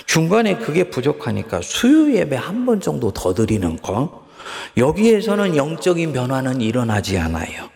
중간에 0.05 0.57
그게 0.57 0.89
부족하니까 0.89 1.61
수요 1.61 2.13
예배 2.13 2.35
한 2.35 2.65
번 2.65 2.81
정도 2.81 3.11
더 3.11 3.33
드리는 3.33 3.77
거 3.77 4.25
여기에서는 4.77 5.55
영적인 5.55 6.11
변화는 6.13 6.61
일어나지 6.61 7.17
않아요. 7.17 7.69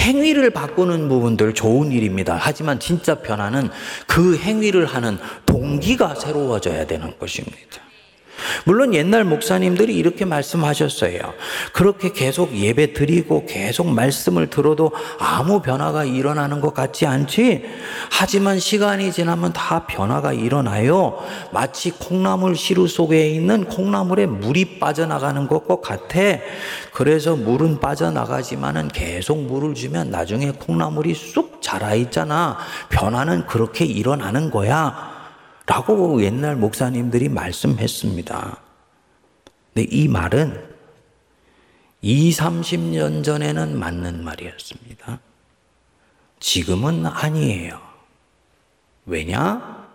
행위를 0.00 0.50
바꾸는 0.50 1.08
부분들 1.08 1.54
좋은 1.54 1.92
일입니다. 1.92 2.36
하지만 2.40 2.80
진짜 2.80 3.16
변화는 3.16 3.68
그 4.06 4.36
행위를 4.38 4.86
하는 4.86 5.18
동기가 5.44 6.14
새로워져야 6.14 6.86
되는 6.86 7.18
것입니다. 7.18 7.82
물론 8.64 8.94
옛날 8.94 9.24
목사님들이 9.24 9.94
이렇게 9.94 10.24
말씀하셨어요. 10.24 11.18
그렇게 11.72 12.12
계속 12.12 12.54
예배 12.54 12.92
드리고 12.92 13.46
계속 13.46 13.88
말씀을 13.88 14.48
들어도 14.48 14.92
아무 15.18 15.60
변화가 15.62 16.04
일어나는 16.04 16.60
것 16.60 16.74
같지 16.74 17.06
않지? 17.06 17.64
하지만 18.10 18.58
시간이 18.58 19.12
지나면 19.12 19.52
다 19.52 19.86
변화가 19.86 20.32
일어나요. 20.32 21.18
마치 21.52 21.90
콩나물 21.90 22.56
시루 22.56 22.88
속에 22.88 23.30
있는 23.30 23.64
콩나물에 23.64 24.26
물이 24.26 24.78
빠져나가는 24.78 25.46
것과 25.46 25.80
같아. 25.80 26.18
그래서 26.92 27.36
물은 27.36 27.80
빠져나가지만은 27.80 28.88
계속 28.88 29.38
물을 29.42 29.74
주면 29.74 30.10
나중에 30.10 30.52
콩나물이 30.52 31.14
쑥 31.14 31.60
자라 31.62 31.94
있잖아. 31.94 32.58
변화는 32.88 33.46
그렇게 33.46 33.84
일어나는 33.84 34.50
거야. 34.50 35.17
라고 35.68 36.22
옛날 36.22 36.56
목사님들이 36.56 37.28
말씀했습니다. 37.28 38.58
근데 39.74 39.88
이 39.90 40.08
말은 40.08 40.66
2, 42.00 42.30
30년 42.30 43.22
전에는 43.22 43.78
맞는 43.78 44.24
말이었습니다. 44.24 45.20
지금은 46.40 47.04
아니에요. 47.04 47.82
왜냐? 49.04 49.86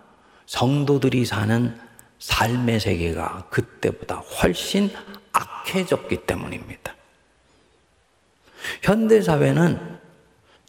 성도들이 0.46 1.26
사는 1.26 1.76
삶의 2.20 2.80
세계가 2.80 3.48
그때보다 3.50 4.18
훨씬 4.18 4.92
악해졌기 5.32 6.28
때문입니다. 6.28 6.96
현대사회는 8.84 10.00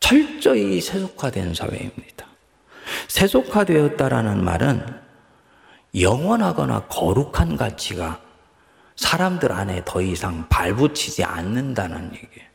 철저히 0.00 0.80
세속화된 0.80 1.52
사회입니다. 1.52 2.33
세속화되었다라는 3.08 4.44
말은 4.44 4.84
영원하거나 5.98 6.86
거룩한 6.88 7.56
가치가 7.56 8.20
사람들 8.96 9.52
안에 9.52 9.82
더 9.84 10.00
이상 10.00 10.46
발붙이지 10.48 11.24
않는다는 11.24 12.06
얘기예요. 12.06 12.54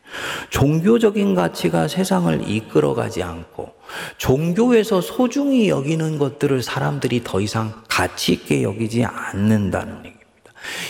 종교적인 0.49 1.35
가치가 1.35 1.87
세상을 1.87 2.49
이끌어가지 2.49 3.21
않고 3.21 3.73
종교에서 4.17 5.01
소중히 5.01 5.69
여기는 5.69 6.17
것들을 6.17 6.63
사람들이 6.63 7.23
더 7.23 7.39
이상 7.39 7.83
가치 7.87 8.33
있게 8.33 8.63
여기지 8.63 9.05
않는다는 9.05 9.97
얘기입니다. 9.97 10.19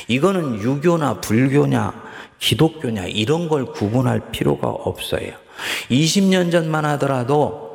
이거는 0.08 0.62
유교나 0.62 1.22
불교냐 1.22 2.10
기독교냐 2.40 3.06
이런 3.06 3.50
걸 3.50 3.66
구분할 3.66 4.32
필요가 4.32 4.70
없어요. 4.70 5.34
20년 5.90 6.52
전만 6.52 6.86
하더라도 6.86 7.69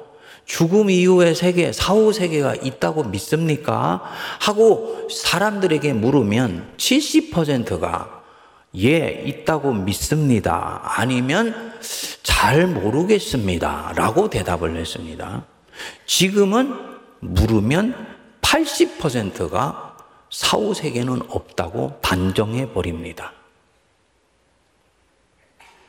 죽음 0.44 0.90
이후의 0.90 1.34
세계, 1.34 1.72
사후 1.72 2.12
세계가 2.12 2.56
있다고 2.56 3.04
믿습니까? 3.04 4.02
하고 4.40 5.08
사람들에게 5.10 5.92
물으면 5.94 6.74
70%가 6.76 8.22
예, 8.76 9.22
있다고 9.24 9.72
믿습니다. 9.72 10.80
아니면 10.82 11.72
잘 12.22 12.66
모르겠습니다. 12.66 13.92
라고 13.96 14.28
대답을 14.28 14.76
했습니다. 14.76 15.46
지금은 16.06 16.74
물으면 17.20 17.94
80%가 18.42 19.96
사후 20.30 20.74
세계는 20.74 21.22
없다고 21.28 22.00
단정해 22.02 22.72
버립니다. 22.72 23.32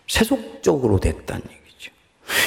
세속적으로 0.08 1.00
됐다는 1.00 1.42
얘기죠. 1.44 1.65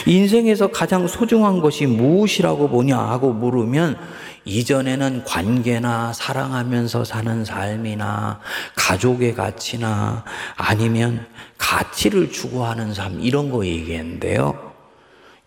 인생에서 0.07 0.69
가장 0.69 1.07
소중한 1.07 1.61
것이 1.61 1.87
무엇이라고 1.87 2.69
보냐 2.69 2.99
하고 2.99 3.33
물으면 3.33 3.99
이전에는 4.45 5.25
관계나 5.25 6.12
사랑하면서 6.12 7.05
사는 7.05 7.45
삶이나 7.45 8.41
가족의 8.75 9.35
가치나 9.35 10.25
아니면 10.57 11.27
가치를 11.59 12.31
추구하는 12.31 12.95
삶 12.95 13.21
이런 13.21 13.51
거 13.51 13.67
얘기했는데요. 13.67 14.73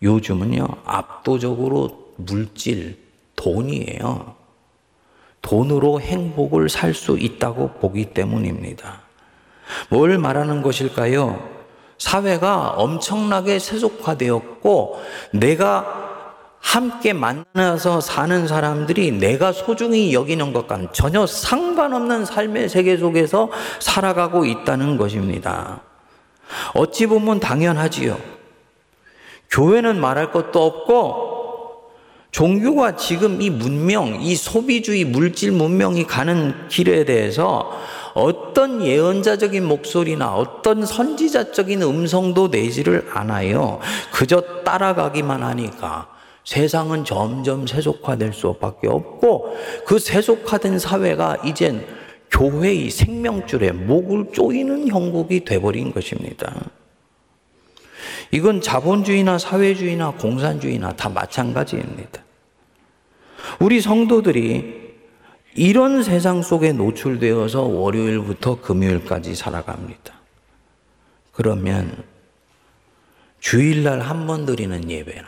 요즘은요, 0.03 0.67
압도적으로 0.85 2.13
물질, 2.17 2.99
돈이에요. 3.35 4.35
돈으로 5.41 5.99
행복을 5.99 6.69
살 6.69 6.93
수 6.93 7.17
있다고 7.17 7.71
보기 7.79 8.13
때문입니다. 8.13 9.01
뭘 9.89 10.17
말하는 10.17 10.61
것일까요? 10.61 11.60
사회가 12.01 12.69
엄청나게 12.77 13.59
세속화되었고, 13.59 14.99
내가 15.33 15.85
함께 16.59 17.13
만나서 17.13 18.01
사는 18.01 18.47
사람들이 18.47 19.11
내가 19.11 19.51
소중히 19.51 20.11
여기는 20.11 20.51
것과는 20.51 20.87
전혀 20.93 21.27
상관없는 21.27 22.25
삶의 22.25 22.69
세계 22.69 22.97
속에서 22.97 23.49
살아가고 23.79 24.45
있다는 24.45 24.97
것입니다. 24.97 25.81
어찌 26.73 27.05
보면 27.05 27.39
당연하지요. 27.39 28.17
교회는 29.51 30.01
말할 30.01 30.31
것도 30.31 30.65
없고, 30.65 31.29
종교가 32.31 32.95
지금 32.95 33.43
이 33.43 33.51
문명, 33.51 34.21
이 34.21 34.35
소비주의 34.35 35.05
물질 35.05 35.51
문명이 35.51 36.07
가는 36.07 36.67
길에 36.67 37.05
대해서 37.05 37.71
어떤 38.13 38.83
예언자적인 38.85 39.65
목소리나 39.65 40.35
어떤 40.35 40.85
선지자적인 40.85 41.81
음성도 41.81 42.47
내지를 42.47 43.07
않아요. 43.11 43.79
그저 44.11 44.41
따라가기만 44.63 45.43
하니까 45.43 46.09
세상은 46.43 47.05
점점 47.05 47.67
세속화될 47.67 48.33
수밖에 48.33 48.87
없고 48.87 49.55
그 49.85 49.99
세속화된 49.99 50.79
사회가 50.79 51.37
이젠 51.45 51.85
교회의 52.31 52.89
생명줄에 52.89 53.71
목을 53.71 54.31
조이는 54.33 54.87
형국이 54.87 55.43
돼버린 55.45 55.93
것입니다. 55.93 56.53
이건 58.31 58.61
자본주의나 58.61 59.37
사회주의나 59.37 60.11
공산주의나 60.11 60.93
다 60.93 61.09
마찬가지입니다. 61.09 62.23
우리 63.59 63.81
성도들이 63.81 64.80
이런 65.55 66.03
세상 66.03 66.41
속에 66.41 66.71
노출되어서 66.71 67.63
월요일부터 67.63 68.61
금요일까지 68.61 69.35
살아갑니다. 69.35 70.13
그러면 71.33 72.03
주일날 73.39 74.01
한 74.01 74.27
번 74.27 74.45
드리는 74.45 74.89
예배나 74.89 75.27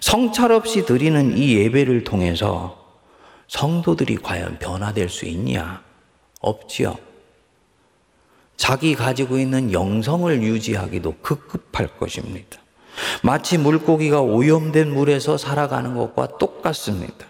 성찰 0.00 0.50
없이 0.52 0.84
드리는 0.84 1.36
이 1.36 1.56
예배를 1.56 2.04
통해서 2.04 2.78
성도들이 3.48 4.16
과연 4.16 4.58
변화될 4.58 5.08
수 5.08 5.26
있냐? 5.26 5.82
없지요. 6.40 6.96
자기 8.56 8.94
가지고 8.94 9.38
있는 9.38 9.72
영성을 9.72 10.42
유지하기도 10.42 11.16
급급할 11.20 11.96
것입니다. 11.98 12.58
마치 13.22 13.58
물고기가 13.58 14.20
오염된 14.20 14.92
물에서 14.92 15.36
살아가는 15.36 15.94
것과 15.94 16.38
똑같습니다. 16.38 17.26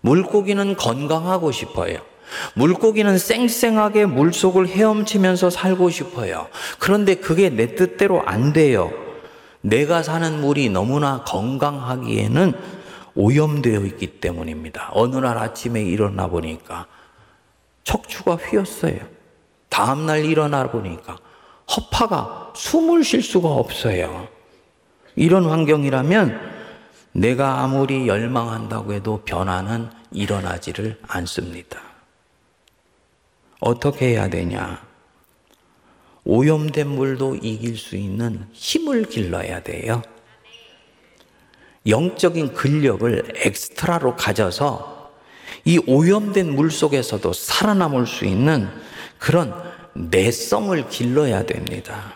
물고기는 0.00 0.76
건강하고 0.76 1.52
싶어요. 1.52 1.98
물고기는 2.54 3.18
쌩쌩하게 3.18 4.06
물속을 4.06 4.68
헤엄치면서 4.68 5.50
살고 5.50 5.90
싶어요. 5.90 6.48
그런데 6.78 7.16
그게 7.16 7.50
내 7.50 7.74
뜻대로 7.74 8.22
안 8.24 8.52
돼요. 8.52 8.92
내가 9.62 10.02
사는 10.02 10.40
물이 10.40 10.70
너무나 10.70 11.22
건강하기에는 11.24 12.52
오염되어 13.14 13.80
있기 13.80 14.20
때문입니다. 14.20 14.90
어느 14.92 15.16
날 15.16 15.36
아침에 15.36 15.82
일어나 15.82 16.28
보니까 16.28 16.86
척추가 17.84 18.36
휘었어요. 18.36 18.98
다음날 19.68 20.24
일어나 20.24 20.70
보니까 20.70 21.18
허파가 21.76 22.52
숨을 22.54 23.04
쉴 23.04 23.22
수가 23.22 23.48
없어요. 23.48 24.28
이런 25.16 25.44
환경이라면 25.44 26.59
내가 27.12 27.60
아무리 27.62 28.06
열망한다고 28.06 28.92
해도 28.92 29.22
변화는 29.24 29.90
일어나지를 30.12 30.98
않습니다. 31.02 31.80
어떻게 33.60 34.10
해야 34.10 34.28
되냐? 34.28 34.82
오염된 36.24 36.88
물도 36.88 37.36
이길 37.36 37.76
수 37.76 37.96
있는 37.96 38.46
힘을 38.52 39.04
길러야 39.04 39.62
돼요. 39.62 40.02
영적인 41.86 42.52
근력을 42.52 43.32
엑스트라로 43.36 44.16
가져서 44.16 45.12
이 45.64 45.78
오염된 45.86 46.54
물 46.54 46.70
속에서도 46.70 47.32
살아남을 47.32 48.06
수 48.06 48.24
있는 48.24 48.68
그런 49.18 49.54
내성을 49.94 50.88
길러야 50.88 51.44
됩니다. 51.44 52.14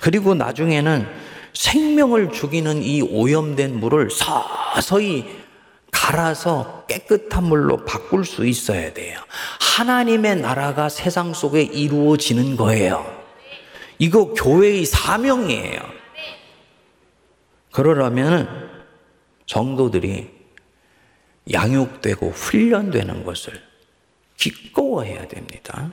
그리고 0.00 0.34
나중에는 0.34 1.27
생명을 1.54 2.32
죽이는 2.32 2.82
이 2.82 3.02
오염된 3.02 3.78
물을 3.80 4.08
서서히 4.10 5.24
갈아서 5.90 6.84
깨끗한 6.86 7.44
물로 7.44 7.84
바꿀 7.84 8.24
수 8.24 8.46
있어야 8.46 8.92
돼요. 8.92 9.20
하나님의 9.60 10.36
나라가 10.36 10.88
세상 10.88 11.34
속에 11.34 11.62
이루어지는 11.62 12.56
거예요. 12.56 13.18
이거 13.98 14.32
교회의 14.32 14.84
사명이에요. 14.84 15.80
그러려면 17.72 18.70
성도들이 19.46 20.30
양육되고 21.52 22.30
훈련되는 22.30 23.24
것을 23.24 23.60
기꺼워해야 24.36 25.26
됩니다. 25.28 25.92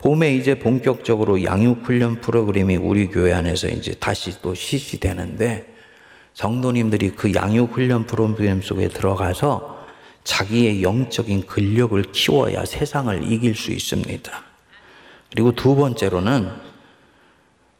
봄에 0.00 0.34
이제 0.34 0.58
본격적으로 0.58 1.44
양육훈련 1.44 2.22
프로그램이 2.22 2.76
우리 2.76 3.06
교회 3.08 3.34
안에서 3.34 3.68
이제 3.68 3.94
다시 3.94 4.40
또 4.40 4.54
실시되는데 4.54 5.74
성도님들이 6.32 7.10
그 7.10 7.34
양육훈련 7.34 8.06
프로그램 8.06 8.62
속에 8.62 8.88
들어가서 8.88 9.86
자기의 10.24 10.82
영적인 10.82 11.46
근력을 11.46 12.02
키워야 12.12 12.64
세상을 12.64 13.30
이길 13.30 13.54
수 13.54 13.72
있습니다. 13.72 14.32
그리고 15.32 15.52
두 15.52 15.76
번째로는 15.76 16.50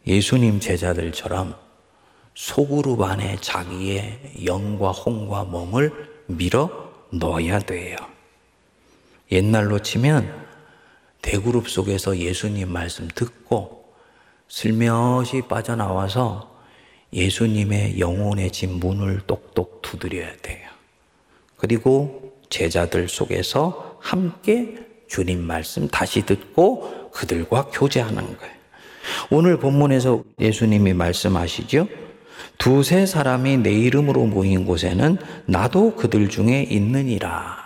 예수님 0.07 0.61
제자들처럼 0.61 1.55
소그룹 2.35 3.03
안에 3.03 3.39
자기의 3.41 4.45
영과 4.45 4.91
홍과 4.91 5.45
몸을 5.45 5.93
밀어 6.27 6.91
넣어야 7.11 7.61
돼요. 7.61 7.97
옛날로 9.33 9.79
치면 9.79 10.50
대그룹 11.23 11.69
속에서 11.69 12.17
예수님 12.17 12.73
말씀 12.73 13.09
듣고 13.15 13.85
슬며시 14.49 15.43
빠져나와서 15.43 16.51
예수님의 17.13 17.99
영혼의 17.99 18.51
집 18.51 18.71
문을 18.71 19.21
똑똑 19.27 19.83
두드려야 19.83 20.37
돼요. 20.43 20.69
그리고 21.57 22.33
제자들 22.49 23.09
속에서 23.09 23.99
함께 24.01 24.77
주님 25.09 25.41
말씀 25.43 25.89
다시 25.89 26.25
듣고 26.25 27.11
그들과 27.11 27.67
교제하는 27.73 28.37
거예요. 28.39 28.55
오늘 29.31 29.59
본문에서 29.59 30.23
예수님이 30.39 30.95
말씀하시죠. 30.95 31.89
두세 32.59 33.07
사람이 33.07 33.59
내 33.59 33.73
이름으로 33.73 34.27
모인 34.27 34.65
곳에는 34.65 35.19
나도 35.47 35.97
그들 35.97 36.29
중에 36.29 36.63
있느니라. 36.63 37.60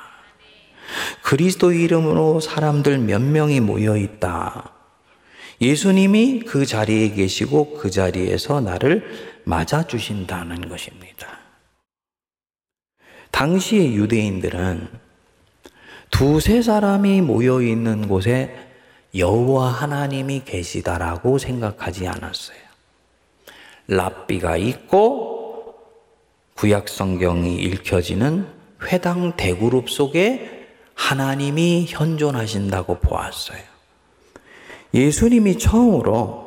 그리스도 1.22 1.72
이름으로 1.72 2.40
사람들 2.40 2.98
몇 2.98 3.20
명이 3.20 3.60
모여 3.60 3.96
있다. 3.96 4.72
예수님이 5.60 6.40
그 6.40 6.66
자리에 6.66 7.10
계시고 7.10 7.74
그 7.78 7.90
자리에서 7.90 8.60
나를 8.60 9.04
맞아주신다는 9.44 10.68
것입니다. 10.68 11.38
당시의 13.30 13.94
유대인들은 13.94 14.88
두세 16.10 16.62
사람이 16.62 17.20
모여 17.22 17.60
있는 17.60 18.06
곳에 18.08 18.54
여호와 19.16 19.68
하나님이 19.68 20.42
계시다라고 20.44 21.38
생각하지 21.38 22.06
않았어요. 22.06 22.58
랍비가 23.88 24.56
있고 24.56 25.74
구약 26.54 26.88
성경이 26.88 27.56
읽혀지는 27.56 28.46
회당 28.84 29.36
대그룹 29.36 29.90
속에 29.90 30.53
하나님이 30.94 31.86
현존하신다고 31.88 32.98
보았어요. 33.00 33.60
예수님이 34.92 35.58
처음으로 35.58 36.44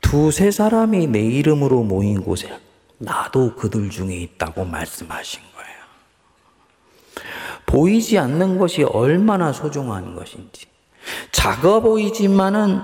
두세 0.00 0.50
사람이 0.50 1.08
내 1.08 1.20
이름으로 1.20 1.82
모인 1.82 2.22
곳에 2.22 2.58
나도 2.98 3.54
그들 3.56 3.90
중에 3.90 4.16
있다고 4.16 4.64
말씀하신 4.64 5.42
거예요. 5.54 5.68
보이지 7.66 8.18
않는 8.18 8.58
것이 8.58 8.82
얼마나 8.82 9.52
소중한 9.52 10.14
것인지. 10.14 10.66
작아 11.30 11.80
보이지만은 11.80 12.80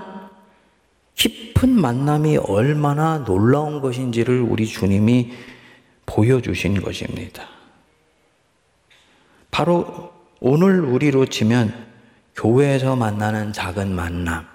깊은 1.15 1.69
만남이 1.69 2.37
얼마나 2.37 3.23
놀라운 3.23 3.81
것인지를 3.81 4.41
우리 4.41 4.67
주님이 4.67 5.33
보여주신 6.05 6.81
것입니다. 6.81 7.47
바로 9.49 10.14
오늘 10.39 10.81
우리로 10.81 11.27
치면 11.27 11.85
교회에서 12.35 12.95
만나는 12.95 13.53
작은 13.53 13.93
만남, 13.95 14.45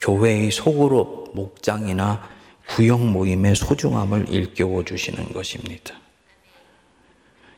교회의 0.00 0.50
속으로 0.50 1.26
목장이나 1.34 2.28
구역 2.68 3.04
모임의 3.04 3.54
소중함을 3.54 4.28
일깨워 4.28 4.84
주시는 4.84 5.32
것입니다. 5.32 5.94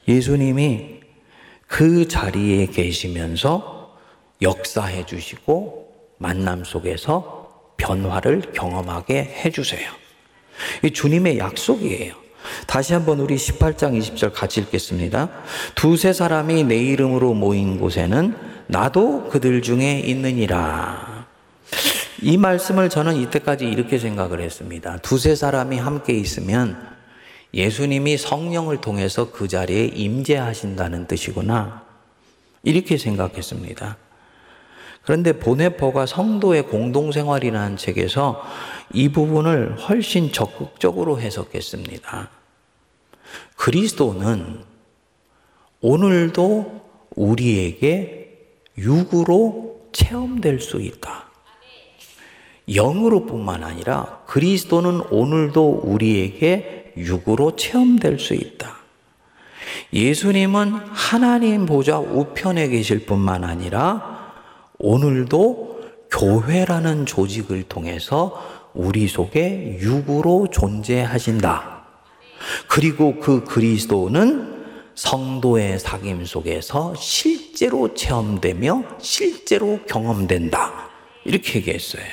예수님이 0.06 1.00
그 1.66 2.06
자리에 2.06 2.66
계시면서 2.66 3.96
역사해 4.42 5.06
주시고 5.06 6.14
만남 6.18 6.64
속에서 6.64 7.72
변화를 7.76 8.52
경험하게 8.52 9.22
해 9.22 9.50
주세요. 9.50 9.90
이 10.84 10.90
주님의 10.90 11.38
약속이에요. 11.38 12.25
다시 12.66 12.92
한번 12.92 13.20
우리 13.20 13.36
18장 13.36 13.98
20절 13.98 14.32
같이 14.32 14.60
읽겠습니다. 14.60 15.30
두세 15.74 16.12
사람이 16.12 16.64
내 16.64 16.76
이름으로 16.76 17.34
모인 17.34 17.78
곳에는 17.78 18.36
나도 18.66 19.28
그들 19.28 19.62
중에 19.62 20.00
있느니라. 20.00 21.26
이 22.22 22.36
말씀을 22.36 22.88
저는 22.88 23.16
이때까지 23.16 23.66
이렇게 23.66 23.98
생각을 23.98 24.40
했습니다. 24.40 24.98
두세 24.98 25.34
사람이 25.34 25.78
함께 25.78 26.14
있으면 26.14 26.76
예수님이 27.52 28.16
성령을 28.18 28.80
통해서 28.80 29.30
그 29.30 29.48
자리에 29.48 29.86
임재하신다는 29.86 31.06
뜻이구나. 31.06 31.82
이렇게 32.62 32.98
생각했습니다. 32.98 33.96
그런데 35.02 35.38
보네퍼가 35.38 36.06
성도의 36.06 36.64
공동생활이라는 36.64 37.76
책에서 37.76 38.42
이 38.92 39.08
부분을 39.08 39.78
훨씬 39.78 40.32
적극적으로 40.32 41.20
해석했습니다. 41.20 42.35
그리스도는 43.56 44.60
오늘도 45.80 46.80
우리에게 47.14 48.38
육으로 48.78 49.80
체험될 49.92 50.60
수 50.60 50.80
있다. 50.80 51.26
영으로 52.68 53.26
뿐만 53.26 53.62
아니라 53.62 54.22
그리스도는 54.26 55.00
오늘도 55.10 55.82
우리에게 55.84 56.92
육으로 56.96 57.56
체험될 57.56 58.18
수 58.18 58.34
있다. 58.34 58.76
예수님은 59.92 60.72
하나님 60.72 61.66
보좌 61.66 61.98
우편에 61.98 62.68
계실 62.68 63.06
뿐만 63.06 63.44
아니라 63.44 64.32
오늘도 64.78 65.80
교회라는 66.10 67.06
조직을 67.06 67.64
통해서 67.64 68.42
우리 68.74 69.08
속에 69.08 69.78
육으로 69.80 70.48
존재하신다. 70.50 71.75
그리고 72.68 73.18
그 73.20 73.44
그리스도는 73.44 74.56
성도의 74.94 75.78
사귐 75.78 76.26
속에서 76.26 76.94
실제로 76.96 77.94
체험되며 77.94 78.82
실제로 78.98 79.80
경험된다. 79.86 80.88
이렇게 81.24 81.58
얘기했어요. 81.58 82.04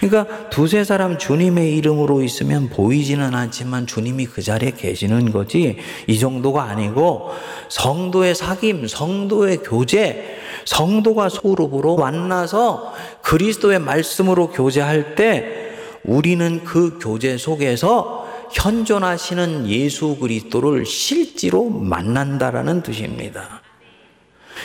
그러니까 0.00 0.50
두세 0.50 0.84
사람 0.84 1.16
주님의 1.16 1.76
이름으로 1.76 2.22
있으면 2.22 2.68
보이지는 2.68 3.34
않지만 3.34 3.86
주님이 3.86 4.26
그 4.26 4.42
자리에 4.42 4.72
계시는 4.72 5.32
거지 5.32 5.78
이 6.06 6.18
정도가 6.18 6.64
아니고 6.64 7.30
성도의 7.68 8.34
사귐, 8.34 8.86
성도의 8.86 9.58
교제, 9.58 10.38
성도가 10.66 11.28
소룹으로 11.30 11.96
만나서 11.96 12.92
그리스도의 13.22 13.78
말씀으로 13.78 14.50
교제할 14.50 15.14
때 15.14 15.70
우리는 16.04 16.64
그 16.64 16.98
교제 17.00 17.38
속에서 17.38 18.21
현존하시는 18.52 19.68
예수 19.68 20.16
그리스도를 20.16 20.86
실제로 20.86 21.68
만난다라는 21.68 22.82
뜻입니다. 22.82 23.62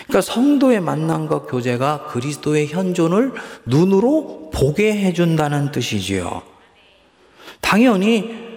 그러니까 0.08 0.22
성도의 0.22 0.82
만남과 0.82 1.44
교제가 1.44 2.08
그리스도의 2.08 2.68
현존을 2.68 3.34
눈으로 3.66 4.52
보게 4.54 4.94
해준다는 4.94 5.72
뜻이지요. 5.72 6.44
당연히 7.62 8.48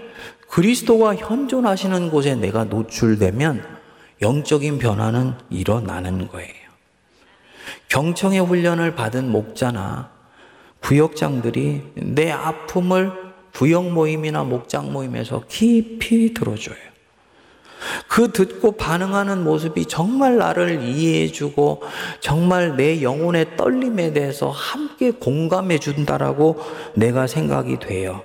그리스도가 0.49 1.17
현존하시는 1.17 2.11
곳에 2.11 2.35
내가 2.35 2.65
노출되면 2.65 3.65
영적인 4.23 4.79
변화는 4.79 5.35
일어나는 5.49 6.29
거예요. 6.29 6.55
경청의 7.89 8.41
훈련을 8.41 8.95
받은 8.95 9.31
목자나 9.31 10.11
구역장들이 10.81 11.83
내 11.95 12.31
아픔을 12.31 13.13
구역 13.55 13.91
모임이나 13.91 14.45
목장 14.45 14.93
모임에서 14.93 15.43
깊이 15.49 16.33
들어줘요. 16.35 16.77
그 18.09 18.31
듣고 18.33 18.73
반응하는 18.73 19.43
모습이 19.43 19.87
정말 19.87 20.37
나를 20.37 20.83
이해해주고 20.83 21.83
정말 22.21 22.77
내 22.77 23.03
영혼의 23.03 23.57
떨림에 23.57 24.13
대해서 24.13 24.51
함께 24.51 25.11
공감해 25.11 25.79
준다라고 25.79 26.61
내가 26.95 27.27
생각이 27.27 27.79
돼요. 27.79 28.23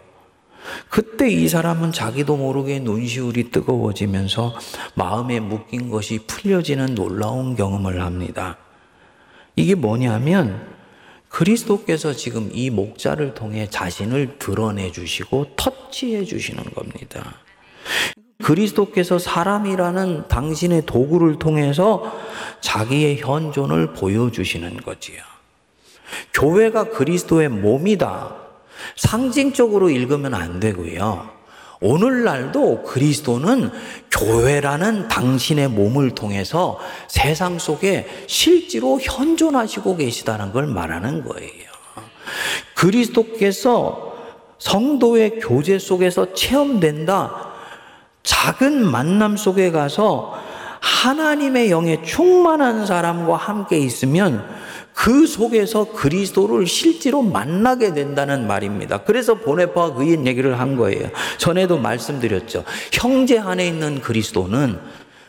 그때 0.90 1.30
이 1.30 1.48
사람은 1.48 1.92
자기도 1.92 2.38
모르게 2.38 2.80
눈시울이 2.80 3.52
뜨거워지면서 3.52 4.56
마음에 4.96 5.40
묶인 5.40 5.90
것이 5.90 6.20
풀려지는 6.26 6.96
놀라운 6.96 7.56
경험을 7.56 8.02
합니다. 8.02 8.58
이게 9.56 9.76
뭐냐면 9.76 10.75
그리스도께서 11.36 12.13
지금 12.13 12.50
이 12.54 12.69
목자를 12.69 13.34
통해 13.34 13.67
자신을 13.69 14.39
드러내 14.39 14.93
주시고 14.93 15.48
터치해 15.58 16.24
주시는 16.24 16.63
겁니다. 16.74 17.41
그리스도께서 18.41 19.19
사람이라는 19.19 20.30
당신의 20.30 20.86
도구를 20.86 21.38
통해서 21.38 22.17
자기의 22.62 23.17
현존을 23.17 23.91
보여주시는 23.91 24.78
거지요. 24.78 25.17
교회가 26.34 26.91
그리스도의 26.91 27.50
몸이다. 27.50 28.34
상징적으로 28.95 29.89
읽으면 29.89 30.34
안 30.36 30.62
되고요. 30.62 31.35
오늘날도 31.82 32.84
그리스도는 32.84 33.72
교회라는 34.12 35.08
당신의 35.08 35.70
몸을 35.70 36.16
통해서 36.16 36.80
세상 37.08 37.60
속에 37.60 38.08
실제로 38.28 39.00
현존하시고 39.00 39.98
계시다는 39.98 40.52
걸 40.52 40.68
말하는 40.68 41.24
거예요. 41.26 41.66
그리스도께서 42.76 44.14
성도의 44.58 45.40
교제 45.40 45.80
속에서 45.80 46.34
체험된다. 46.34 47.52
작은 48.24 48.90
만남 48.90 49.38
속에 49.38 49.72
가서 49.72 50.36
하나님의 50.80 51.72
영에 51.72 52.02
충만한 52.04 52.86
사람과 52.86 53.36
함께 53.38 53.78
있으면 53.78 54.46
그 54.95 55.27
속에서 55.27 55.91
그리스도를 55.91 56.65
실제로 56.65 57.21
만나게 57.21 57.93
된다는 57.93 58.47
말입니다. 58.47 58.99
그래서 58.99 59.36
보네파가 59.36 59.95
그 59.95 60.08
얘기를 60.08 60.58
한 60.58 60.77
거예요. 60.77 61.10
전에도 61.38 61.77
말씀드렸죠. 61.77 62.63
형제 62.93 63.38
안에 63.38 63.67
있는 63.67 63.99
그리스도는 63.99 64.79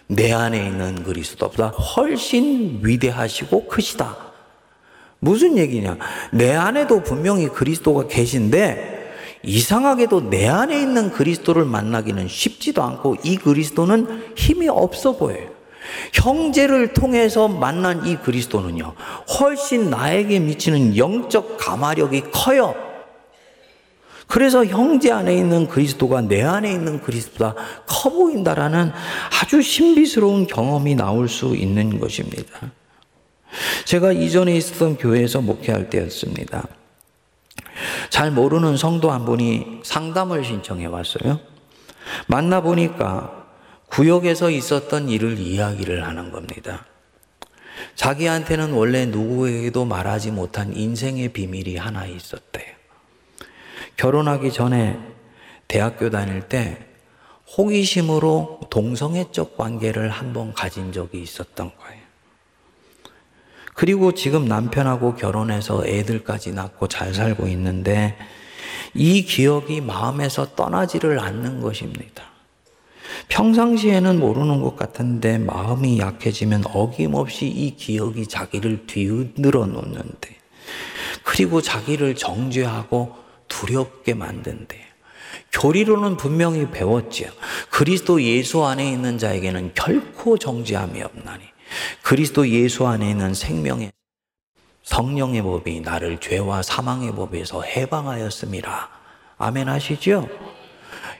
내 0.06 0.32
안에 0.32 0.64
있는 0.64 1.02
그리스도보다 1.02 1.68
훨씬 1.68 2.78
위대하시고 2.82 3.66
크시다. 3.66 4.16
무슨 5.18 5.58
얘기냐? 5.58 5.98
내 6.30 6.54
안에도 6.54 7.02
분명히 7.02 7.48
그리스도가 7.48 8.06
계신데 8.06 9.14
이상하게도 9.42 10.30
내 10.30 10.46
안에 10.46 10.80
있는 10.80 11.10
그리스도를 11.10 11.64
만나기는 11.64 12.28
쉽지도 12.28 12.84
않고 12.84 13.16
이 13.24 13.36
그리스도는 13.36 14.34
힘이 14.36 14.68
없어 14.68 15.16
보여요. 15.16 15.55
형제를 16.12 16.92
통해서 16.92 17.48
만난 17.48 18.06
이 18.06 18.16
그리스도는요, 18.16 18.94
훨씬 19.38 19.90
나에게 19.90 20.40
미치는 20.40 20.96
영적 20.96 21.58
감화력이 21.58 22.30
커요. 22.32 22.74
그래서 24.26 24.64
형제 24.64 25.12
안에 25.12 25.36
있는 25.36 25.68
그리스도가 25.68 26.20
내 26.22 26.42
안에 26.42 26.70
있는 26.72 27.00
그리스도보다 27.00 27.54
커 27.86 28.10
보인다라는 28.10 28.92
아주 29.40 29.62
신비스러운 29.62 30.46
경험이 30.46 30.96
나올 30.96 31.28
수 31.28 31.54
있는 31.54 32.00
것입니다. 32.00 32.72
제가 33.84 34.12
이전에 34.12 34.56
있었던 34.56 34.96
교회에서 34.96 35.40
목회할 35.40 35.90
때였습니다. 35.90 36.66
잘 38.10 38.30
모르는 38.30 38.76
성도 38.76 39.10
한 39.10 39.24
분이 39.24 39.80
상담을 39.84 40.44
신청해 40.44 40.86
왔어요. 40.86 41.38
만나보니까 42.26 43.45
구역에서 43.88 44.50
있었던 44.50 45.08
일을 45.08 45.38
이야기를 45.38 46.06
하는 46.06 46.30
겁니다. 46.30 46.86
자기한테는 47.94 48.72
원래 48.72 49.06
누구에게도 49.06 49.84
말하지 49.84 50.30
못한 50.30 50.74
인생의 50.74 51.30
비밀이 51.30 51.76
하나 51.76 52.06
있었대요. 52.06 52.66
결혼하기 53.96 54.52
전에 54.52 54.98
대학교 55.68 56.10
다닐 56.10 56.42
때 56.42 56.78
호기심으로 57.56 58.60
동성애적 58.70 59.56
관계를 59.56 60.10
한번 60.10 60.52
가진 60.52 60.92
적이 60.92 61.22
있었던 61.22 61.70
거예요. 61.76 62.06
그리고 63.74 64.12
지금 64.12 64.46
남편하고 64.46 65.16
결혼해서 65.16 65.86
애들까지 65.86 66.52
낳고 66.52 66.88
잘 66.88 67.14
살고 67.14 67.46
있는데 67.48 68.16
이 68.94 69.22
기억이 69.22 69.82
마음에서 69.82 70.54
떠나지를 70.54 71.20
않는 71.20 71.60
것입니다. 71.60 72.24
평상시에는 73.28 74.20
모르는 74.20 74.62
것 74.62 74.76
같은데 74.76 75.38
마음이 75.38 75.98
약해지면 75.98 76.64
어김없이 76.72 77.46
이 77.46 77.76
기억이 77.76 78.26
자기를 78.26 78.86
뒤흔들어 78.86 79.66
놓는데 79.66 80.36
그리고 81.22 81.60
자기를 81.60 82.14
정죄하고 82.14 83.14
두렵게 83.48 84.14
만든대. 84.14 84.78
교리로는 85.52 86.16
분명히 86.16 86.70
배웠지요. 86.70 87.30
그리스도 87.70 88.22
예수 88.22 88.64
안에 88.64 88.90
있는 88.90 89.18
자에게는 89.18 89.72
결코 89.74 90.38
정죄함이 90.38 91.02
없나니 91.02 91.44
그리스도 92.02 92.48
예수 92.48 92.86
안에 92.86 93.10
있는 93.10 93.34
생명의 93.34 93.92
성령의 94.82 95.42
법이 95.42 95.80
나를 95.80 96.18
죄와 96.18 96.62
사망의 96.62 97.12
법에서 97.14 97.62
해방하였습니다. 97.62 98.88
아멘 99.38 99.68
하시죠? 99.68 100.28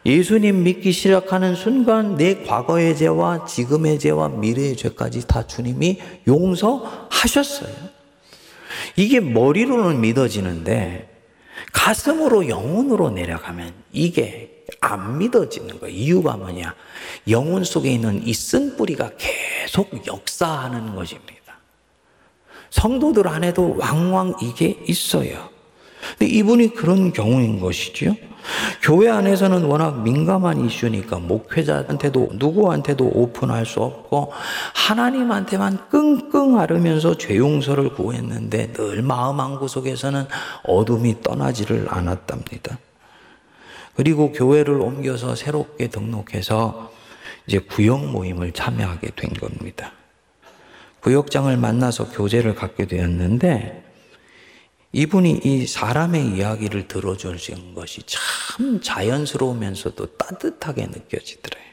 예수님 0.07 0.63
믿기 0.63 0.93
시작하는 0.93 1.57
순간 1.57 2.17
내 2.17 2.45
과거의 2.45 2.97
죄와 2.97 3.45
지금의 3.45 3.99
죄와 3.99 4.29
미래의 4.29 4.77
죄까지 4.77 5.27
다 5.27 5.45
주님이 5.45 6.01
용서하셨어요. 6.29 7.75
이게 8.95 9.19
머리로는 9.19 10.01
믿어지는데 10.01 11.13
가슴으로 11.73 12.49
영혼으로 12.49 13.11
내려가면 13.11 13.75
이게 13.91 14.65
안 14.81 15.19
믿어지는 15.19 15.81
거예요. 15.81 15.97
이유가 15.97 16.37
뭐냐? 16.37 16.77
영혼 17.29 17.65
속에 17.65 17.91
있는 17.91 18.25
이 18.25 18.33
쓴 18.33 18.77
뿌리가 18.77 19.11
계속 19.19 20.07
역사하는 20.07 20.95
것입니다. 20.95 21.35
성도들 22.71 23.27
안에도 23.27 23.75
왕왕 23.77 24.35
이게 24.41 24.79
있어요. 24.87 25.56
근데 26.19 26.27
이분이 26.33 26.75
그런 26.75 27.13
경우인 27.13 27.61
것이죠. 27.61 28.15
교회 28.83 29.11
안에서는 29.11 29.65
워낙 29.65 30.03
민감한 30.03 30.65
이슈니까 30.65 31.19
목회자한테도 31.19 32.31
누구한테도 32.35 33.11
오픈할 33.13 33.67
수 33.67 33.81
없고 33.81 34.33
하나님한테만 34.75 35.89
끙끙 35.91 36.59
앓으면서 36.59 37.17
죄 37.17 37.37
용서를 37.37 37.91
구했는데 37.95 38.73
늘 38.73 39.03
마음 39.03 39.41
한구석에서는 39.41 40.27
어둠이 40.65 41.23
떠나지를 41.23 41.87
않았답니다. 41.89 42.79
그리고 43.97 44.31
교회를 44.31 44.81
옮겨서 44.81 45.35
새롭게 45.35 45.89
등록해서 45.89 46.93
이제 47.47 47.59
구역 47.59 48.05
모임을 48.05 48.53
참여하게 48.53 49.11
된 49.17 49.33
겁니다. 49.33 49.93
구역장을 51.01 51.57
만나서 51.57 52.11
교제를 52.11 52.55
갖게 52.55 52.87
되었는데 52.87 53.86
이분이 54.97 55.41
이 55.45 55.67
사람의 55.67 56.37
이야기를 56.37 56.89
들어주신 56.89 57.75
것이 57.75 58.01
참 58.07 58.81
자연스러우면서도 58.81 60.17
따뜻하게 60.17 60.87
느껴지더래요. 60.87 61.67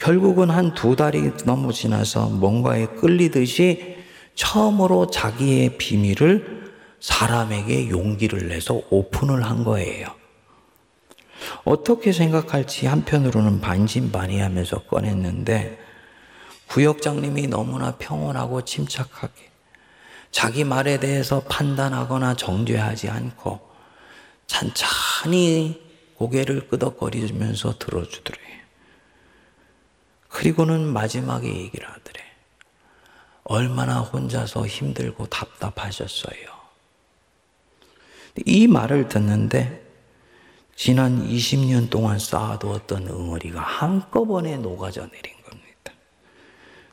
결국은 0.00 0.48
한 0.48 0.72
두 0.72 0.96
달이 0.96 1.32
넘어 1.44 1.70
지나서 1.70 2.30
뭔가에 2.30 2.86
끌리듯이 2.86 3.96
처음으로 4.34 5.10
자기의 5.10 5.76
비밀을 5.76 6.72
사람에게 6.98 7.90
용기를 7.90 8.48
내서 8.48 8.80
오픈을 8.88 9.44
한 9.44 9.62
거예요. 9.62 10.06
어떻게 11.64 12.12
생각할지 12.12 12.86
한편으로는 12.86 13.60
반신반의하면서 13.60 14.84
꺼냈는데 14.84 15.78
구역장님이 16.68 17.48
너무나 17.48 17.96
평온하고 17.96 18.64
침착하게 18.64 19.47
자기 20.30 20.64
말에 20.64 21.00
대해서 21.00 21.42
판단하거나 21.44 22.34
정죄하지 22.34 23.08
않고 23.08 23.60
찬찬히 24.46 25.80
고개를 26.16 26.68
끄덕거리면서 26.68 27.78
들어주더래. 27.78 28.38
그리고는 30.28 30.80
마지막에 30.86 31.48
얘기를 31.48 31.88
하더래. 31.88 32.22
얼마나 33.44 34.00
혼자서 34.00 34.66
힘들고 34.66 35.26
답답하셨어요. 35.26 36.58
이 38.44 38.66
말을 38.66 39.08
듣는데 39.08 39.84
지난 40.76 41.26
20년 41.26 41.90
동안 41.90 42.18
쌓아두었던 42.18 43.08
응어리가 43.08 43.60
한꺼번에 43.60 44.56
녹아져 44.58 45.08
내린 45.08 45.34
겁니다. 45.42 45.92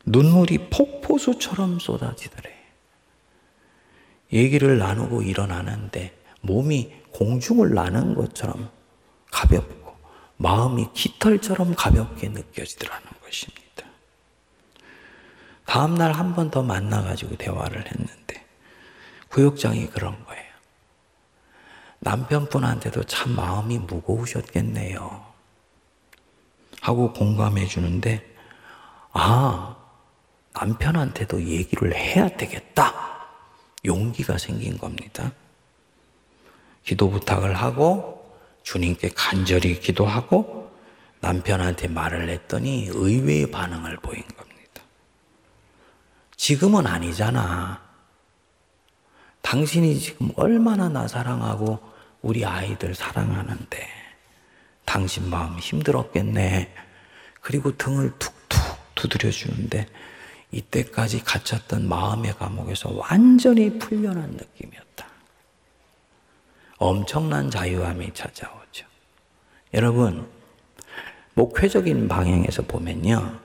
눈물이 0.05 0.69
폭포수처럼 0.69 1.79
쏟아지더래. 1.79 2.54
얘기를 4.33 4.77
나누고 4.77 5.21
일어나는데 5.21 6.17
몸이 6.41 6.93
공중을 7.11 7.73
나는 7.73 8.13
것처럼 8.15 8.69
가볍고 9.31 9.95
마음이 10.37 10.89
깃털처럼 10.93 11.75
가볍게 11.75 12.29
느껴지더라는 12.29 13.07
것입니다. 13.23 13.63
다음날 15.65 16.11
한 16.11 16.35
번 16.35 16.51
더 16.51 16.61
만나가지고 16.63 17.37
대화를 17.37 17.85
했는데 17.87 18.45
구역장이 19.29 19.87
그런 19.87 20.23
거예요. 20.25 20.43
남편분한테도 21.99 23.03
참 23.05 23.35
마음이 23.35 23.79
무거우셨겠네요. 23.79 25.25
하고 26.81 27.13
공감해 27.13 27.65
주는데, 27.65 28.23
아, 29.11 29.75
남편한테도 30.53 31.43
얘기를 31.45 31.95
해야 31.95 32.29
되겠다. 32.29 32.93
용기가 33.85 34.37
생긴 34.37 34.77
겁니다. 34.77 35.31
기도 36.83 37.09
부탁을 37.09 37.55
하고 37.55 38.15
주님께 38.63 39.09
간절히 39.15 39.79
기도하고 39.79 40.71
남편한테 41.19 41.87
말을 41.87 42.29
했더니 42.29 42.87
의외의 42.89 43.51
반응을 43.51 43.97
보인 43.97 44.21
겁니다. 44.21 44.81
지금은 46.35 46.85
아니잖아. 46.85 47.83
당신이 49.41 49.99
지금 49.99 50.31
얼마나 50.35 50.89
나 50.89 51.07
사랑하고 51.07 51.79
우리 52.21 52.43
아이들 52.45 52.95
사랑하는데 52.95 53.87
당신 54.85 55.29
마음 55.29 55.57
힘들었겠네. 55.57 56.73
그리고 57.41 57.75
등을 57.77 58.11
툭툭 58.17 58.59
두드려 58.95 59.29
주는데 59.29 59.87
이때까지 60.55 61.23
갇혔던 61.23 61.87
마음의 61.87 62.35
감옥에서 62.37 62.89
완전히 62.93 63.77
풀려난 63.77 64.31
느낌이었다. 64.31 65.05
엄청난 66.77 67.49
자유함이 67.49 68.13
찾아오죠. 68.13 68.85
여러분, 69.73 70.27
목회적인 71.33 72.07
방향에서 72.07 72.61
보면요. 72.63 73.39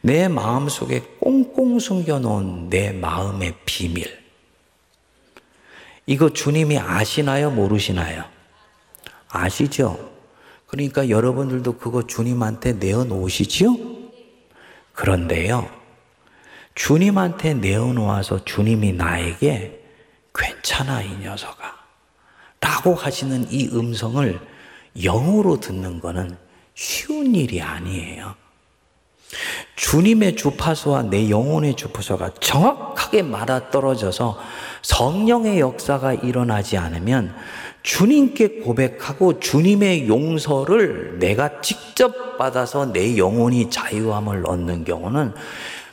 내 0.00 0.28
마음 0.28 0.70
속에 0.70 1.00
꽁꽁 1.20 1.78
숨겨놓은 1.78 2.70
내 2.70 2.92
마음의 2.92 3.54
비밀. 3.66 4.18
이거 6.06 6.30
주님이 6.32 6.78
아시나요? 6.78 7.50
모르시나요? 7.50 8.24
아시죠? 9.28 10.10
그러니까 10.66 11.10
여러분들도 11.10 11.76
그거 11.76 12.06
주님한테 12.06 12.74
내어놓으시지요? 12.74 13.99
그런데요, 15.00 15.66
주님한테 16.74 17.54
내어놓아서 17.54 18.44
주님이 18.44 18.92
나에게 18.92 19.82
괜찮아, 20.34 21.00
이 21.00 21.16
녀석아. 21.16 21.74
라고 22.60 22.94
하시는 22.94 23.50
이 23.50 23.70
음성을 23.72 24.38
영으로 25.02 25.58
듣는 25.58 26.00
거는 26.00 26.36
쉬운 26.74 27.34
일이 27.34 27.62
아니에요. 27.62 28.34
주님의 29.76 30.36
주파수와 30.36 31.04
내 31.04 31.30
영혼의 31.30 31.76
주파수가 31.76 32.34
정확하게 32.34 33.22
맞아떨어져서 33.22 34.38
성령의 34.82 35.60
역사가 35.60 36.12
일어나지 36.12 36.76
않으면 36.76 37.34
주님께 37.82 38.60
고백하고 38.60 39.40
주님의 39.40 40.08
용서를 40.08 41.18
내가 41.18 41.60
직접 41.60 42.36
받아서 42.36 42.92
내 42.92 43.16
영혼이 43.16 43.70
자유함을 43.70 44.46
얻는 44.46 44.84
경우는 44.84 45.34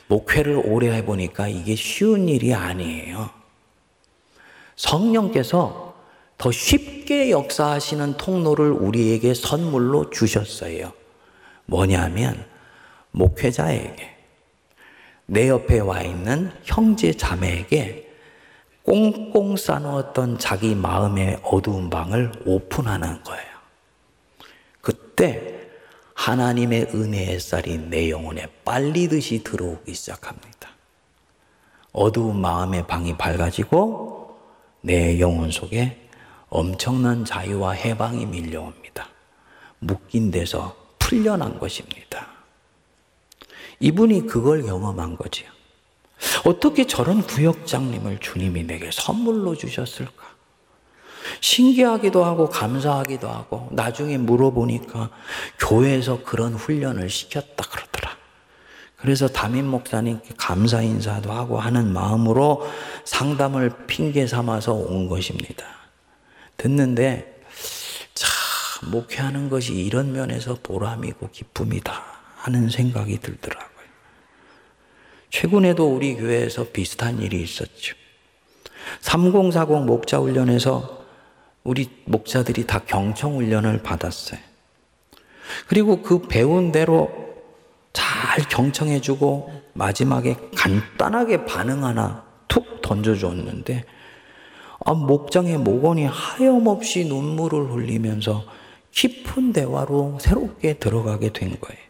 목회를 0.08 0.62
오래 0.64 0.90
해보니까 0.96 1.48
이게 1.48 1.74
쉬운 1.74 2.28
일이 2.28 2.54
아니에요. 2.54 3.30
성령께서 4.76 5.94
더 6.38 6.52
쉽게 6.52 7.30
역사하시는 7.30 8.16
통로를 8.16 8.70
우리에게 8.70 9.34
선물로 9.34 10.10
주셨어요. 10.10 10.92
뭐냐면, 11.66 12.46
목회자에게, 13.10 14.16
내 15.26 15.48
옆에 15.48 15.80
와 15.80 16.02
있는 16.02 16.50
형제 16.62 17.12
자매에게 17.12 18.07
꽁꽁 18.88 19.54
싸놓았던 19.54 20.38
자기 20.38 20.74
마음의 20.74 21.40
어두운 21.42 21.90
방을 21.90 22.32
오픈하는 22.46 23.22
거예요. 23.22 23.44
그때 24.80 25.68
하나님의 26.14 26.92
은혜의 26.94 27.38
쌀이 27.38 27.76
내 27.90 28.08
영혼에 28.08 28.46
빨리듯이 28.64 29.44
들어오기 29.44 29.92
시작합니다. 29.92 30.70
어두운 31.92 32.40
마음의 32.40 32.86
방이 32.86 33.14
밝아지고 33.18 34.38
내 34.80 35.20
영혼 35.20 35.50
속에 35.50 36.08
엄청난 36.48 37.26
자유와 37.26 37.72
해방이 37.72 38.24
밀려옵니다. 38.24 39.06
묶인 39.80 40.30
데서 40.30 40.74
풀려난 40.98 41.58
것입니다. 41.58 42.26
이분이 43.80 44.26
그걸 44.26 44.62
경험한 44.62 45.16
거지요. 45.16 45.57
어떻게 46.44 46.86
저런 46.86 47.22
구역장님을 47.22 48.18
주님이 48.18 48.64
내게 48.64 48.90
선물로 48.92 49.56
주셨을까? 49.56 50.38
신기하기도 51.40 52.24
하고 52.24 52.48
감사하기도 52.48 53.28
하고 53.28 53.68
나중에 53.72 54.18
물어보니까 54.18 55.10
교회에서 55.58 56.22
그런 56.22 56.54
훈련을 56.54 57.10
시켰다 57.10 57.64
그러더라. 57.68 58.16
그래서 58.96 59.28
담임 59.28 59.66
목사님께 59.66 60.34
감사 60.36 60.82
인사도 60.82 61.30
하고 61.30 61.60
하는 61.60 61.92
마음으로 61.92 62.68
상담을 63.04 63.86
핑계 63.86 64.26
삼아서 64.26 64.72
온 64.74 65.08
것입니다. 65.08 65.64
듣는데 66.56 67.40
참 68.14 68.90
목회하는 68.90 69.50
것이 69.50 69.74
이런 69.74 70.12
면에서 70.12 70.58
보람이고 70.60 71.30
기쁨이다 71.30 72.02
하는 72.36 72.68
생각이 72.68 73.20
들더라고요. 73.20 73.77
최근에도 75.30 75.88
우리 75.88 76.16
교회에서 76.16 76.66
비슷한 76.72 77.20
일이 77.20 77.42
있었죠. 77.42 77.94
3040 79.00 79.84
목자 79.84 80.18
훈련에서 80.18 81.04
우리 81.64 81.90
목자들이 82.04 82.66
다 82.66 82.80
경청 82.86 83.36
훈련을 83.36 83.82
받았어요. 83.82 84.40
그리고 85.66 86.02
그 86.02 86.22
배운 86.22 86.72
대로 86.72 87.10
잘 87.92 88.48
경청해주고 88.48 89.52
마지막에 89.74 90.36
간단하게 90.56 91.44
반응 91.44 91.84
하나 91.84 92.24
툭 92.48 92.80
던져줬는데 92.82 93.84
아, 94.84 94.94
목장의 94.94 95.58
목원이 95.58 96.06
하염없이 96.06 97.04
눈물을 97.04 97.72
흘리면서 97.72 98.44
깊은 98.92 99.52
대화로 99.52 100.18
새롭게 100.20 100.74
들어가게 100.74 101.32
된 101.32 101.58
거예요. 101.60 101.87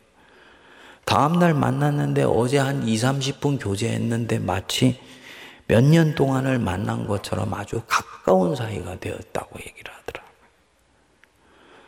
다음날 1.08 1.54
만났는데 1.54 2.24
어제 2.24 2.58
한 2.58 2.86
2, 2.86 2.94
30분 2.94 3.58
교제했는데 3.58 4.40
마치 4.40 5.00
몇 5.66 5.82
년 5.82 6.14
동안을 6.14 6.58
만난 6.58 7.06
것처럼 7.06 7.54
아주 7.54 7.80
가까운 7.86 8.54
사이가 8.54 9.00
되었다고 9.00 9.58
얘기를 9.60 9.90
하더라고요. 9.90 10.34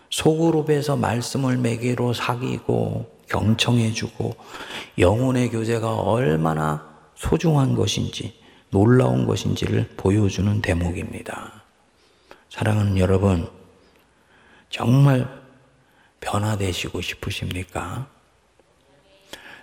소그룹에서 0.09 0.97
말씀을 0.97 1.59
매개로 1.59 2.15
사귀고 2.15 3.21
경청해주고 3.29 4.37
영혼의 4.97 5.51
교제가 5.51 5.97
얼마나 5.97 6.91
소중한 7.15 7.75
것인지 7.75 8.41
놀라운 8.71 9.27
것인지를 9.27 9.97
보여주는 9.99 10.63
대목입니다. 10.63 11.63
사랑하는 12.49 12.97
여러분, 12.97 13.51
정말 14.71 15.29
변화되시고 16.21 17.03
싶으십니까? 17.03 18.09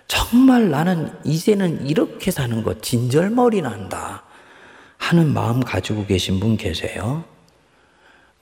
정말 0.08 0.70
나는 0.70 1.12
이제는 1.24 1.86
이렇게 1.86 2.30
사는 2.30 2.62
것 2.62 2.82
진절머리 2.82 3.60
난다 3.62 4.24
하는 4.96 5.32
마음 5.32 5.60
가지고 5.60 6.06
계신 6.06 6.40
분 6.40 6.56
계세요? 6.56 7.24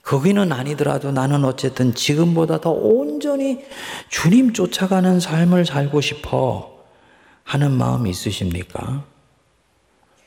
거기는 0.01 0.51
아니더라도 0.53 1.11
나는 1.11 1.43
어쨌든 1.43 1.93
지금보다 1.93 2.61
더 2.61 2.71
온전히 2.71 3.65
주님 4.07 4.53
쫓아가는 4.53 5.19
삶을 5.19 5.65
살고 5.65 5.99
싶어 5.99 6.77
하는 7.43 7.71
마음 7.71 8.07
있으십니까? 8.07 9.03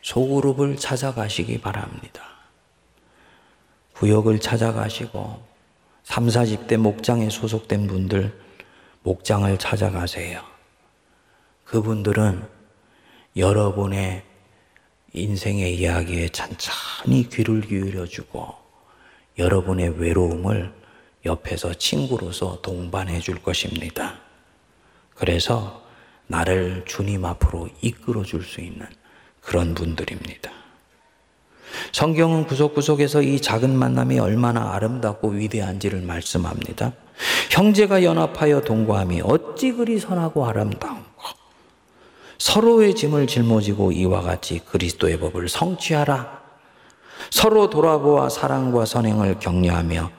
소그룹을 0.03 0.77
찾아가시기 0.77 1.61
바랍니다. 1.61 2.23
구역을 3.95 4.41
찾아가시고 4.41 5.43
3, 6.05 6.27
40대 6.27 6.77
목장에 6.77 7.31
소속된 7.31 7.87
분들 7.87 8.39
목장을 9.03 9.59
찾아가세요. 9.59 10.43
그분들은 11.71 12.43
여러분의 13.37 14.25
인생의 15.13 15.77
이야기에 15.77 16.31
찬찬히 16.31 17.29
귀를 17.29 17.61
기울여주고 17.61 18.55
여러분의 19.39 20.01
외로움을 20.01 20.73
옆에서 21.25 21.75
친구로서 21.75 22.61
동반해 22.61 23.21
줄 23.21 23.41
것입니다. 23.41 24.19
그래서 25.15 25.81
나를 26.27 26.85
주님 26.87 27.25
앞으로 27.25 27.69
이끌어 27.83 28.25
줄 28.25 28.43
수 28.43 28.61
있는 28.61 28.85
그런 29.41 29.73
분들입니다. 29.75 30.51
성경은 31.93 32.47
구석구석에서 32.47 33.23
이 33.23 33.41
작은 33.41 33.71
만남이 33.79 34.19
얼마나 34.19 34.75
아름답고 34.75 35.29
위대한지를 35.29 36.03
말씀합니다. 36.03 36.95
형제가 37.51 38.03
연합하여 38.03 38.63
동거함이 38.63 39.21
어찌 39.23 39.71
그리 39.71 40.01
선하고 40.01 40.49
아름다운가. 40.49 41.10
서로의 42.41 42.95
짐을 42.95 43.27
짊어지고 43.27 43.93
이와 43.93 44.23
같이 44.23 44.61
그리스도의 44.61 45.21
법을 45.21 45.51
성취하라. 45.51 46.41
서로 47.31 47.69
돌아보아 47.69 48.31
사랑과 48.31 48.87
선행을 48.87 49.39
격려하며 49.41 50.11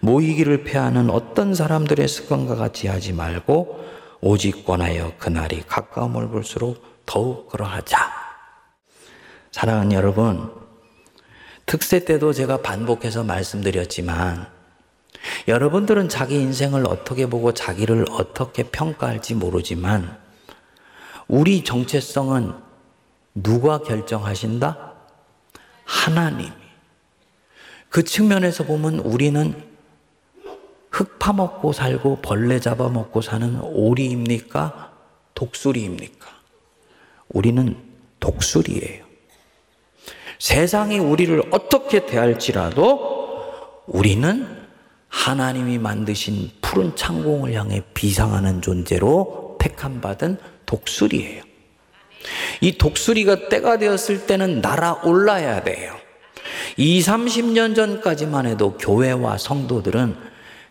모이기를 0.00 0.64
패하는 0.64 1.10
어떤 1.10 1.54
사람들의 1.54 2.08
습관과 2.08 2.54
같이 2.54 2.88
하지 2.88 3.12
말고 3.12 3.84
오직 4.22 4.64
권하여 4.64 5.12
그날이 5.18 5.62
가까움을 5.66 6.28
볼수록 6.28 6.82
더욱 7.04 7.48
그러하자. 7.50 7.98
사랑하는 9.52 9.92
여러분, 9.92 10.50
특세 11.66 12.06
때도 12.06 12.32
제가 12.32 12.62
반복해서 12.62 13.24
말씀드렸지만, 13.24 14.48
여러분들은 15.46 16.08
자기 16.08 16.36
인생을 16.36 16.86
어떻게 16.86 17.26
보고 17.26 17.52
자기를 17.52 18.06
어떻게 18.10 18.62
평가할지 18.62 19.34
모르지만, 19.34 20.27
우리 21.28 21.62
정체성은 21.62 22.52
누가 23.34 23.78
결정하신다? 23.82 24.94
하나님이. 25.84 26.50
그 27.90 28.02
측면에서 28.02 28.64
보면 28.64 28.98
우리는 29.00 29.54
흙 30.90 31.18
파먹고 31.18 31.72
살고 31.72 32.20
벌레 32.22 32.60
잡아먹고 32.60 33.20
사는 33.20 33.60
오리입니까? 33.60 34.92
독수리입니까? 35.34 36.26
우리는 37.28 37.76
독수리예요. 38.20 39.04
세상이 40.38 40.98
우리를 40.98 41.42
어떻게 41.50 42.06
대할지라도 42.06 43.82
우리는 43.86 44.46
하나님이 45.08 45.78
만드신 45.78 46.50
푸른 46.60 46.94
창공을 46.96 47.54
향해 47.54 47.82
비상하는 47.94 48.62
존재로 48.62 49.56
택함받은 49.60 50.38
독수리예요. 50.68 51.42
이 52.60 52.76
독수리가 52.76 53.48
때가 53.48 53.78
되었을 53.78 54.26
때는 54.26 54.60
날아올라야 54.60 55.64
돼요. 55.64 55.96
2, 56.76 57.00
30년 57.00 57.74
전까지만 57.74 58.46
해도 58.46 58.76
교회와 58.76 59.38
성도들은 59.38 60.16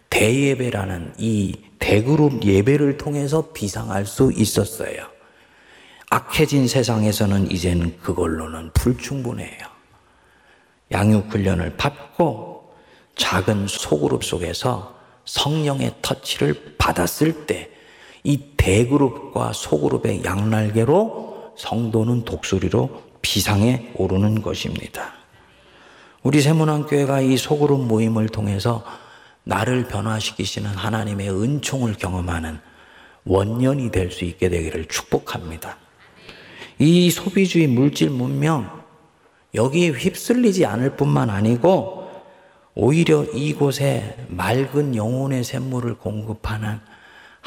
대예배라는 0.10 1.16
이 1.18 1.56
대그룹 1.80 2.44
예배를 2.44 2.98
통해서 2.98 3.52
비상할 3.52 4.06
수 4.06 4.32
있었어요. 4.34 5.08
악해진 6.10 6.68
세상에서는 6.68 7.52
이제는 7.52 7.98
그걸로는 8.00 8.72
불충분해요. 8.74 9.68
양육 10.92 11.34
훈련을 11.34 11.76
받고 11.76 12.74
작은 13.18 13.68
소그룹 13.68 14.24
속에서 14.24 14.96
성령의 15.26 15.96
터치를 16.02 16.76
받았을 16.78 17.46
때 17.46 17.70
이 18.28 18.42
대그룹과 18.58 19.54
소그룹의 19.54 20.26
양날개로 20.26 21.54
성도는 21.56 22.26
독수리로 22.26 23.04
비상에 23.22 23.94
오르는 23.96 24.42
것입니다. 24.42 25.14
우리 26.24 26.42
세문안교회가 26.42 27.22
이 27.22 27.38
소그룹 27.38 27.86
모임을 27.88 28.28
통해서 28.28 28.84
나를 29.46 29.88
변화시키시는 29.88 30.70
하나님의 30.72 31.30
은총을 31.30 31.94
경험하는 31.94 32.60
원년이 33.24 33.92
될 33.92 34.12
수 34.12 34.26
있게 34.26 34.50
되기를 34.50 34.90
축복합니다. 34.90 35.78
이 36.80 37.10
소비주의 37.10 37.68
물질 37.68 38.10
문명 38.10 38.70
여기에 39.56 39.92
휩쓸리지 39.92 40.66
않을 40.66 40.98
뿐만 40.98 41.30
아니고 41.30 42.10
오히려 42.76 43.24
이곳에 43.24 44.18
맑은 44.28 44.98
영혼의 44.98 45.46
샘물을 45.46 45.96
공급하는 45.96 46.82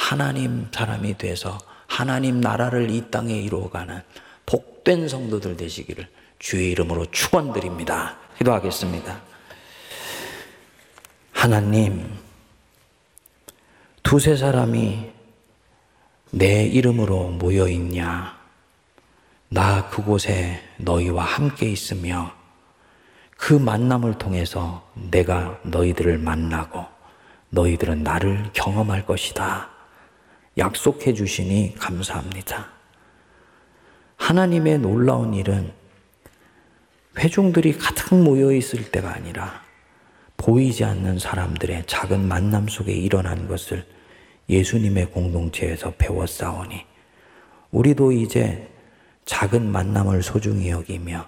하나님 0.00 0.66
사람이 0.72 1.18
돼서 1.18 1.58
하나님 1.86 2.40
나라를 2.40 2.90
이 2.90 3.10
땅에 3.10 3.34
이루어가는 3.34 4.02
복된 4.46 5.06
성도들 5.08 5.58
되시기를 5.58 6.08
주의 6.38 6.70
이름으로 6.70 7.06
축원드립니다. 7.10 8.16
기도하겠습니다. 8.38 9.20
하나님, 11.32 12.18
두세 14.02 14.36
사람이 14.36 15.12
내 16.30 16.64
이름으로 16.64 17.28
모여 17.28 17.68
있냐? 17.68 18.36
나 19.50 19.88
그곳에 19.90 20.62
너희와 20.78 21.24
함께 21.24 21.70
있으며 21.70 22.32
그 23.36 23.52
만남을 23.52 24.18
통해서 24.18 24.90
내가 24.94 25.60
너희들을 25.62 26.18
만나고 26.18 26.86
너희들은 27.50 28.02
나를 28.02 28.50
경험할 28.54 29.04
것이다. 29.06 29.69
약속해 30.58 31.14
주시니 31.14 31.74
감사합니다. 31.78 32.68
하나님의 34.16 34.78
놀라운 34.78 35.34
일은 35.34 35.72
회중들이 37.18 37.76
가득 37.78 38.14
모여 38.14 38.52
있을 38.52 38.90
때가 38.90 39.12
아니라 39.14 39.62
보이지 40.36 40.84
않는 40.84 41.18
사람들의 41.18 41.84
작은 41.86 42.26
만남 42.26 42.68
속에 42.68 42.92
일어난 42.92 43.46
것을 43.46 43.84
예수님의 44.48 45.10
공동체에서 45.10 45.92
배웠사오니 45.96 46.84
우리도 47.70 48.12
이제 48.12 48.68
작은 49.26 49.70
만남을 49.70 50.22
소중히 50.22 50.70
여기며 50.70 51.26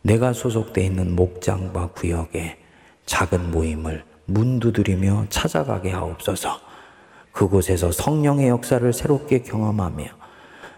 내가 0.00 0.32
소속돼 0.32 0.84
있는 0.84 1.14
목장과 1.14 1.88
구역에 1.88 2.58
작은 3.06 3.50
모임을 3.50 4.04
문 4.24 4.60
두드리며 4.60 5.26
찾아가게 5.28 5.90
하옵소서. 5.90 6.71
그곳에서 7.32 7.90
성령의 7.90 8.48
역사를 8.48 8.92
새롭게 8.92 9.42
경험하며 9.42 10.04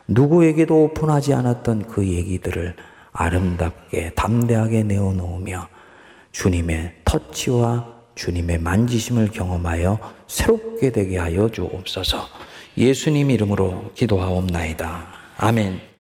누구에게도 0.09 0.85
오픈하지 0.85 1.35
않았던 1.35 1.89
그 1.89 2.07
얘기들을 2.07 2.77
아름답게 3.13 4.13
담대하게 4.15 4.83
내어놓으며 4.85 5.69
주님의 6.33 6.95
터치와 7.05 7.95
주님의 8.15 8.59
만지심을 8.59 9.29
경험하여 9.29 9.99
새롭게 10.27 10.93
되게 10.93 11.19
하여 11.19 11.49
주옵소서. 11.49 12.19
예수님 12.77 13.31
이름으로 13.31 13.93
기도하옵나이다. 13.95 15.07
아멘. 15.39 15.81